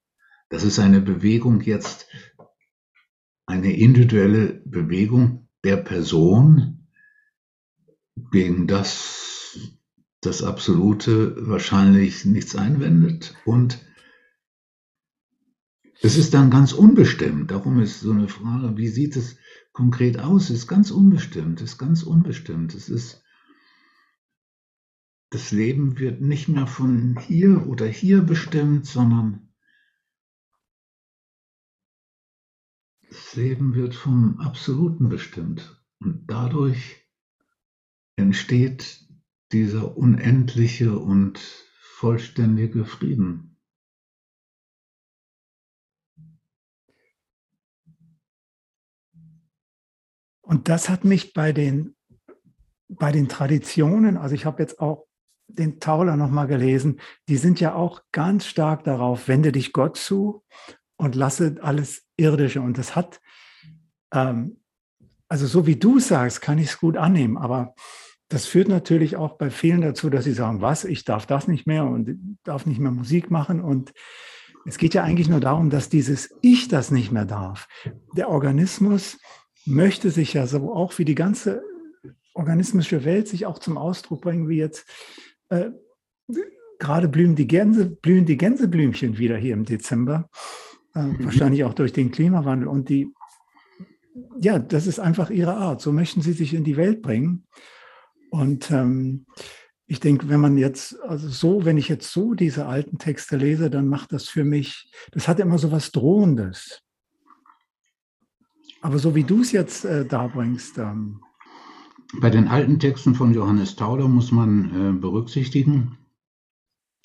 Das 0.51 0.63
ist 0.63 0.79
eine 0.79 1.01
Bewegung 1.01 1.63
jetzt, 1.63 2.07
eine 3.47 3.75
individuelle 3.75 4.63
Bewegung 4.67 5.49
der 5.65 5.79
Person, 5.79 6.87
gegen 8.31 8.67
das 8.67 9.59
das 10.21 10.43
Absolute 10.43 11.35
wahrscheinlich 11.49 12.25
nichts 12.25 12.55
einwendet. 12.55 13.35
Und 13.45 13.85
es 16.03 16.17
ist 16.17 16.35
dann 16.35 16.51
ganz 16.51 16.73
unbestimmt. 16.73 17.51
Darum 17.51 17.81
ist 17.81 18.01
so 18.01 18.13
eine 18.13 18.29
Frage, 18.29 18.77
wie 18.77 18.89
sieht 18.89 19.17
es 19.17 19.37
konkret 19.73 20.19
aus? 20.19 20.45
Es 20.45 20.61
ist 20.61 20.69
ganz 20.69 20.91
unbestimmt, 20.91 21.61
es 21.63 21.73
ist 21.73 21.79
ganz 21.79 22.03
unbestimmt. 22.03 22.75
Es 22.75 22.89
ist 22.89 23.24
das 25.31 25.51
Leben 25.51 25.99
wird 25.99 26.21
nicht 26.21 26.49
mehr 26.49 26.67
von 26.67 27.19
hier 27.19 27.67
oder 27.67 27.87
hier 27.87 28.23
bestimmt, 28.23 28.87
sondern 28.87 29.53
das 33.09 33.35
Leben 33.35 33.75
wird 33.75 33.95
vom 33.95 34.41
Absoluten 34.41 35.09
bestimmt. 35.09 35.83
Und 35.99 36.27
dadurch 36.29 37.09
entsteht 38.17 39.09
dieser 39.53 39.97
unendliche 39.97 40.99
und 40.99 41.39
vollständige 41.81 42.85
Frieden. 42.85 43.55
Und 50.43 50.69
das 50.69 50.89
hat 50.89 51.05
mich 51.05 51.33
bei 51.33 51.53
den, 51.53 51.97
bei 52.89 53.11
den 53.11 53.29
Traditionen, 53.29 54.17
also 54.17 54.35
ich 54.35 54.45
habe 54.45 54.63
jetzt 54.63 54.79
auch 54.79 55.07
den 55.49 55.81
Tauler 55.81 56.17
nochmal 56.17 56.47
gelesen, 56.47 57.01
die 57.29 57.37
sind 57.37 57.61
ja 57.61 57.75
auch 57.75 58.03
ganz 58.13 58.47
stark 58.47 58.85
darauf, 58.85 59.29
wende 59.29 59.53
dich 59.53 59.73
Gott 59.73 59.97
zu 59.97 60.43
und 60.97 61.15
lasse 61.15 61.57
alles 61.61 62.03
Irdische. 62.17 62.61
Und 62.61 62.79
das 62.79 62.97
hat, 62.97 63.21
ähm, 64.13 64.61
also 65.29 65.47
so 65.47 65.67
wie 65.67 65.77
du 65.77 66.01
sagst, 66.01 66.41
kann 66.41 66.59
ich 66.59 66.69
es 66.69 66.79
gut 66.79 66.97
annehmen, 66.97 67.37
aber 67.37 67.75
das 68.29 68.47
führt 68.47 68.69
natürlich 68.69 69.17
auch 69.17 69.37
bei 69.37 69.51
vielen 69.51 69.83
dazu, 69.83 70.11
dass 70.11 70.25
sie 70.25 70.33
sagen, 70.33 70.61
was, 70.61 70.85
ich 70.85 71.05
darf 71.05 71.27
das 71.27 71.47
nicht 71.47 71.67
mehr 71.67 71.85
und 71.85 72.39
darf 72.43 72.67
nicht 72.67 72.81
mehr 72.81 72.91
Musik 72.91 73.31
machen. 73.31 73.61
Und 73.61 73.93
es 74.65 74.79
geht 74.79 74.95
ja 74.95 75.03
eigentlich 75.03 75.29
nur 75.29 75.41
darum, 75.41 75.71
dass 75.71 75.89
dieses 75.89 76.35
Ich 76.41 76.69
das 76.69 76.91
nicht 76.91 77.13
mehr 77.13 77.27
darf. 77.27 77.69
Der 78.17 78.31
Organismus 78.31 79.19
möchte 79.67 80.11
sich 80.11 80.33
ja 80.33 80.47
so 80.47 80.75
auch 80.75 80.99
wie 80.99 81.05
die 81.05 81.15
ganze 81.15 81.63
organismische 82.35 83.05
Welt 83.05 83.29
sich 83.29 83.47
auch 83.47 83.59
zum 83.59 83.79
Ausdruck 83.79 84.23
bringen, 84.23 84.49
wie 84.49 84.59
jetzt 84.59 84.87
äh, 85.49 85.71
gerade 86.79 87.09
blühen 87.09 87.37
die, 87.37 87.47
Gänse, 87.47 87.87
blühen 87.87 88.27
die 88.27 88.37
Gänseblümchen 88.37 89.19
wieder 89.19 89.37
hier 89.37 89.55
im 89.55 89.65
Dezember. 89.65 90.29
Äh, 90.95 91.03
mhm. 91.03 91.25
Wahrscheinlich 91.25 91.65
auch 91.65 91.75
durch 91.75 91.93
den 91.93 92.11
Klimawandel. 92.11 92.69
Und 92.69 92.89
die, 92.89 93.13
ja, 94.41 94.59
das 94.59 94.87
ist 94.87 95.01
einfach 95.01 95.31
ihre 95.31 95.55
Art. 95.55 95.81
So 95.81 95.93
möchten 95.93 96.23
sie 96.23 96.33
sich 96.33 96.55
in 96.55 96.65
die 96.65 96.77
Welt 96.77 97.03
bringen. 97.03 97.47
Und 98.31 98.71
ähm, 98.71 99.27
ich 99.87 100.01
denke, 100.01 100.29
wenn 100.29 100.41
man 100.41 100.57
jetzt, 100.57 101.01
also 101.03 101.29
so, 101.29 101.65
wenn 101.65 101.77
ich 101.77 101.89
jetzt 101.89 102.11
so 102.11 102.35
diese 102.35 102.67
alten 102.67 102.99
Texte 102.99 103.37
lese, 103.37 103.71
dann 103.71 103.89
macht 103.89 104.13
das 104.13 104.29
für 104.29 104.45
mich, 104.45 104.91
das 105.13 105.29
hat 105.29 105.41
immer 105.41 105.59
so 105.59 105.71
was 105.71 105.93
Drohendes. 105.93 106.81
Aber 108.81 108.99
so 108.99 109.15
wie 109.15 109.25
du 109.25 109.41
es 109.41 109.53
jetzt 109.53 109.85
äh, 109.85 110.05
darbringst, 110.05 110.79
ähm, 110.79 111.21
bei 112.21 112.31
den 112.31 112.49
alten 112.49 112.79
Texten 112.79 113.15
von 113.15 113.35
Johannes 113.35 113.77
Tauler 113.77 114.09
muss 114.09 114.33
man 114.33 114.71
äh, 114.71 114.93
berücksichtigen, 114.93 115.99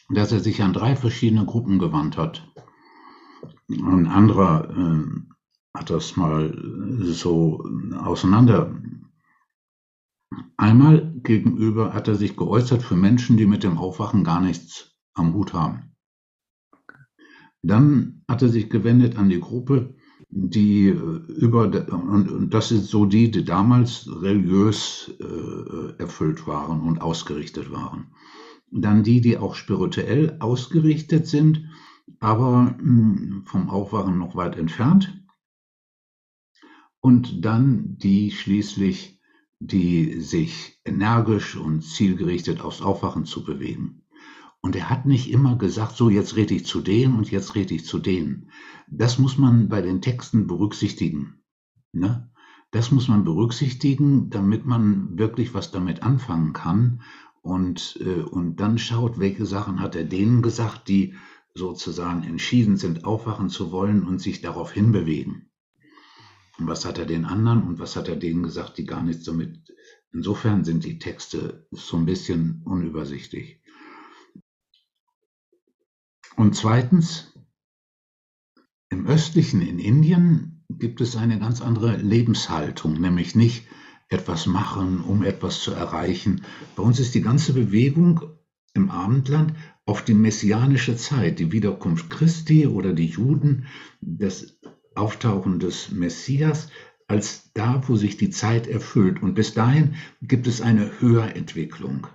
dass 0.09 0.31
er 0.31 0.39
sich 0.39 0.61
an 0.61 0.73
drei 0.73 0.95
verschiedene 0.95 1.45
Gruppen 1.45 1.79
gewandt 1.79 2.17
hat. 2.17 2.47
Ein 3.69 4.07
anderer 4.07 4.69
äh, 4.69 5.77
hat 5.77 5.89
das 5.89 6.15
mal 6.17 6.57
so 7.01 7.63
auseinander. 7.95 8.75
Einmal 10.57 11.13
gegenüber 11.23 11.93
hat 11.93 12.07
er 12.07 12.15
sich 12.15 12.35
geäußert 12.35 12.81
für 12.81 12.95
Menschen, 12.95 13.37
die 13.37 13.45
mit 13.45 13.63
dem 13.63 13.77
Aufwachen 13.77 14.23
gar 14.23 14.41
nichts 14.41 14.95
am 15.13 15.33
Hut 15.33 15.53
haben. 15.53 15.95
Dann 17.61 18.23
hat 18.27 18.41
er 18.41 18.49
sich 18.49 18.69
gewendet 18.69 19.17
an 19.17 19.29
die 19.29 19.39
Gruppe, 19.39 19.95
die 20.29 20.89
äh, 20.89 20.93
über, 20.93 21.63
und 21.91 22.49
das 22.53 22.69
sind 22.69 22.83
so 22.83 23.05
die, 23.05 23.31
die 23.31 23.43
damals 23.43 24.07
religiös 24.21 25.11
äh, 25.19 25.99
erfüllt 25.99 26.47
waren 26.47 26.81
und 26.81 27.01
ausgerichtet 27.01 27.71
waren. 27.71 28.11
Dann 28.71 29.03
die, 29.03 29.21
die 29.21 29.37
auch 29.37 29.55
spirituell 29.55 30.37
ausgerichtet 30.39 31.27
sind, 31.27 31.69
aber 32.19 32.75
hm, 32.77 33.43
vom 33.45 33.69
Aufwachen 33.69 34.17
noch 34.17 34.35
weit 34.35 34.57
entfernt. 34.57 35.15
Und 37.01 37.43
dann 37.45 37.97
die 37.97 38.31
schließlich, 38.31 39.19
die 39.59 40.19
sich 40.19 40.79
energisch 40.85 41.55
und 41.55 41.81
zielgerichtet 41.81 42.61
aufs 42.61 42.81
Aufwachen 42.81 43.25
zu 43.25 43.43
bewegen. 43.43 44.03
Und 44.61 44.75
er 44.75 44.89
hat 44.89 45.05
nicht 45.05 45.31
immer 45.31 45.57
gesagt, 45.57 45.95
so 45.95 46.09
jetzt 46.09 46.35
rede 46.35 46.53
ich 46.53 46.65
zu 46.65 46.81
denen 46.81 47.15
und 47.15 47.31
jetzt 47.31 47.55
rede 47.55 47.73
ich 47.73 47.85
zu 47.85 47.99
denen. 47.99 48.51
Das 48.87 49.17
muss 49.17 49.37
man 49.37 49.69
bei 49.69 49.81
den 49.81 50.01
Texten 50.01 50.47
berücksichtigen. 50.47 51.41
Ne? 51.93 52.29
Das 52.71 52.91
muss 52.91 53.07
man 53.07 53.23
berücksichtigen, 53.23 54.29
damit 54.29 54.65
man 54.65 55.17
wirklich 55.17 55.53
was 55.53 55.71
damit 55.71 56.03
anfangen 56.03 56.53
kann. 56.53 57.01
Und, 57.41 57.97
äh, 58.01 58.21
und 58.21 58.57
dann 58.57 58.77
schaut, 58.77 59.17
welche 59.17 59.45
Sachen 59.45 59.79
hat 59.79 59.95
er 59.95 60.03
denen 60.03 60.41
gesagt, 60.41 60.87
die 60.89 61.15
sozusagen 61.55 62.23
entschieden 62.23 62.77
sind, 62.77 63.05
aufwachen 63.05 63.49
zu 63.49 63.71
wollen 63.71 64.05
und 64.05 64.19
sich 64.19 64.41
darauf 64.41 64.71
hinbewegen. 64.71 65.49
Und 66.59 66.67
was 66.67 66.83
hat 66.85 66.97
er 66.97 67.05
den 67.05 67.25
anderen 67.25 67.63
und 67.63 67.79
was 67.79 67.95
hat 67.95 68.09
er 68.09 68.17
denen 68.17 68.43
gesagt, 68.43 68.77
die 68.77 68.85
gar 68.85 69.01
nichts 69.01 69.23
damit. 69.23 69.73
Insofern 70.11 70.65
sind 70.65 70.83
die 70.83 70.99
Texte 70.99 71.65
so 71.71 71.95
ein 71.97 72.05
bisschen 72.05 72.61
unübersichtlich. 72.65 73.61
Und 76.35 76.55
zweitens, 76.55 77.33
im 78.89 79.07
östlichen 79.07 79.61
in 79.61 79.79
Indien 79.79 80.63
gibt 80.69 81.01
es 81.01 81.15
eine 81.15 81.39
ganz 81.39 81.61
andere 81.61 81.97
Lebenshaltung, 81.97 82.99
nämlich 82.99 83.35
nicht 83.35 83.67
etwas 84.09 84.45
machen, 84.47 85.01
um 85.01 85.23
etwas 85.23 85.61
zu 85.61 85.71
erreichen. 85.71 86.41
Bei 86.75 86.83
uns 86.83 86.99
ist 86.99 87.13
die 87.13 87.21
ganze 87.21 87.53
Bewegung 87.53 88.21
im 88.73 88.89
Abendland 88.89 89.53
auf 89.85 90.03
die 90.03 90.13
messianische 90.13 90.95
Zeit, 90.95 91.39
die 91.39 91.51
Wiederkunft 91.51 92.09
Christi 92.09 92.67
oder 92.67 92.93
die 92.93 93.07
Juden, 93.07 93.65
das 94.01 94.59
Auftauchen 94.95 95.59
des 95.59 95.91
Messias, 95.91 96.69
als 97.07 97.51
da, 97.53 97.81
wo 97.87 97.95
sich 97.95 98.17
die 98.17 98.29
Zeit 98.29 98.67
erfüllt. 98.67 99.21
Und 99.21 99.33
bis 99.33 99.53
dahin 99.53 99.95
gibt 100.21 100.47
es 100.47 100.61
eine 100.61 100.99
Höherentwicklung. 100.99 102.07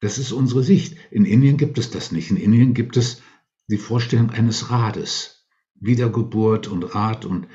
Das 0.00 0.18
ist 0.18 0.32
unsere 0.32 0.62
Sicht. 0.62 0.96
In 1.10 1.24
Indien 1.24 1.56
gibt 1.56 1.78
es 1.78 1.90
das 1.90 2.12
nicht. 2.12 2.30
In 2.30 2.36
Indien 2.36 2.74
gibt 2.74 2.96
es 2.96 3.22
die 3.68 3.78
Vorstellung 3.78 4.30
eines 4.30 4.70
Rades. 4.70 5.46
Wiedergeburt 5.74 6.68
und 6.68 6.94
Rad 6.94 7.24
und 7.24 7.48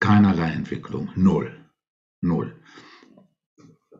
keinerlei 0.00 0.50
Entwicklung. 0.50 1.10
Null. 1.14 1.54
null. 2.20 2.56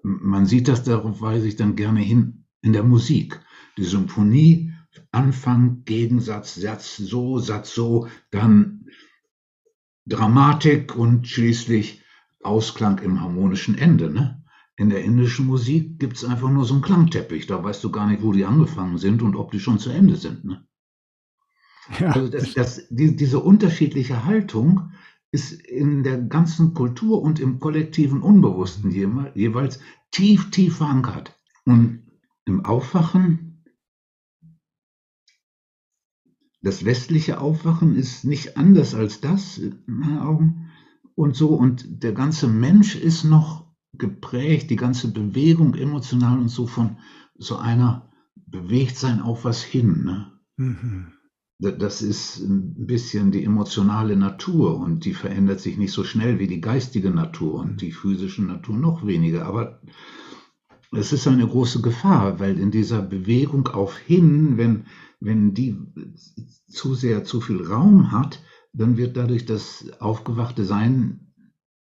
Man 0.02 0.46
sieht 0.46 0.68
das, 0.68 0.82
darauf 0.82 1.20
weise 1.20 1.46
ich 1.46 1.56
dann 1.56 1.76
gerne 1.76 2.00
hin, 2.00 2.44
in 2.60 2.72
der 2.72 2.82
Musik. 2.82 3.40
Die 3.76 3.84
Symphonie, 3.84 4.72
Anfang, 5.10 5.84
Gegensatz, 5.84 6.54
Satz 6.54 6.96
so, 6.96 7.38
Satz 7.38 7.74
so, 7.74 8.08
dann 8.30 8.86
Dramatik 10.06 10.96
und 10.96 11.28
schließlich 11.28 12.02
Ausklang 12.42 12.98
im 12.98 13.20
harmonischen 13.20 13.78
Ende. 13.78 14.10
Ne? 14.10 14.41
In 14.76 14.88
der 14.88 15.04
indischen 15.04 15.46
Musik 15.46 15.98
gibt 15.98 16.16
es 16.16 16.24
einfach 16.24 16.50
nur 16.50 16.64
so 16.64 16.74
einen 16.74 16.82
Klangteppich. 16.82 17.46
Da 17.46 17.62
weißt 17.62 17.84
du 17.84 17.90
gar 17.90 18.06
nicht, 18.06 18.22
wo 18.22 18.32
die 18.32 18.44
angefangen 18.44 18.98
sind 18.98 19.22
und 19.22 19.36
ob 19.36 19.50
die 19.50 19.60
schon 19.60 19.78
zu 19.78 19.90
Ende 19.90 20.16
sind. 20.16 20.44
Ne? 20.44 20.66
Ja. 21.98 22.12
Also 22.12 22.28
das, 22.28 22.54
das, 22.54 22.88
die, 22.88 23.16
diese 23.16 23.40
unterschiedliche 23.40 24.24
Haltung 24.24 24.92
ist 25.30 25.52
in 25.52 26.02
der 26.02 26.18
ganzen 26.18 26.74
Kultur 26.74 27.22
und 27.22 27.40
im 27.40 27.58
kollektiven 27.58 28.22
Unbewussten 28.22 28.90
jeweils 28.90 29.80
tief, 30.10 30.50
tief 30.50 30.76
verankert. 30.76 31.38
Und 31.64 32.06
im 32.44 32.64
Aufwachen, 32.64 33.64
das 36.60 36.84
westliche 36.84 37.40
Aufwachen 37.40 37.96
ist 37.96 38.24
nicht 38.24 38.56
anders 38.56 38.94
als 38.94 39.20
das, 39.20 39.58
in 39.58 39.82
meinen 39.86 40.18
Augen. 40.18 40.70
Und 41.14 41.34
so, 41.34 41.48
und 41.48 42.02
der 42.02 42.12
ganze 42.12 42.46
Mensch 42.46 42.94
ist 42.94 43.24
noch 43.24 43.71
geprägt, 43.92 44.70
die 44.70 44.76
ganze 44.76 45.12
Bewegung 45.12 45.74
emotional 45.74 46.38
und 46.38 46.48
so 46.48 46.66
von 46.66 46.98
so 47.36 47.56
einer 47.56 48.10
bewegt 48.34 48.96
sein 48.96 49.20
auf 49.20 49.44
was 49.44 49.62
hin. 49.62 50.04
Ne? 50.04 50.32
Mhm 50.56 51.12
das 51.70 52.02
ist 52.02 52.40
ein 52.40 52.86
bisschen 52.86 53.30
die 53.30 53.44
emotionale 53.44 54.16
Natur 54.16 54.78
und 54.78 55.04
die 55.04 55.14
verändert 55.14 55.60
sich 55.60 55.78
nicht 55.78 55.92
so 55.92 56.02
schnell 56.02 56.40
wie 56.40 56.48
die 56.48 56.60
geistige 56.60 57.10
Natur 57.10 57.60
und 57.60 57.80
die 57.80 57.92
physische 57.92 58.42
Natur 58.42 58.76
noch 58.76 59.06
weniger. 59.06 59.46
Aber 59.46 59.80
es 60.90 61.12
ist 61.12 61.28
eine 61.28 61.46
große 61.46 61.80
Gefahr, 61.80 62.40
weil 62.40 62.58
in 62.58 62.72
dieser 62.72 63.00
Bewegung 63.00 63.68
auf 63.68 63.96
hin, 63.96 64.56
wenn, 64.58 64.86
wenn 65.20 65.54
die 65.54 65.78
zu 66.66 66.94
sehr 66.94 67.22
zu 67.22 67.40
viel 67.40 67.64
Raum 67.64 68.10
hat, 68.10 68.42
dann 68.72 68.96
wird 68.96 69.16
dadurch 69.16 69.46
das 69.46 69.86
aufgewachte 70.00 70.64
Sein 70.64 71.32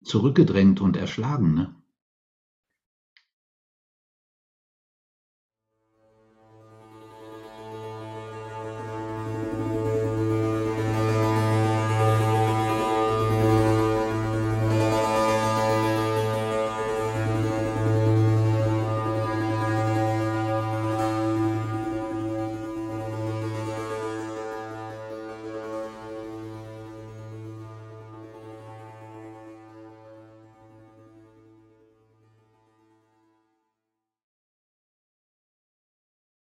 zurückgedrängt 0.05 0.83
und 0.83 0.97
erschlagen. 0.97 1.55
Ne? 1.55 1.75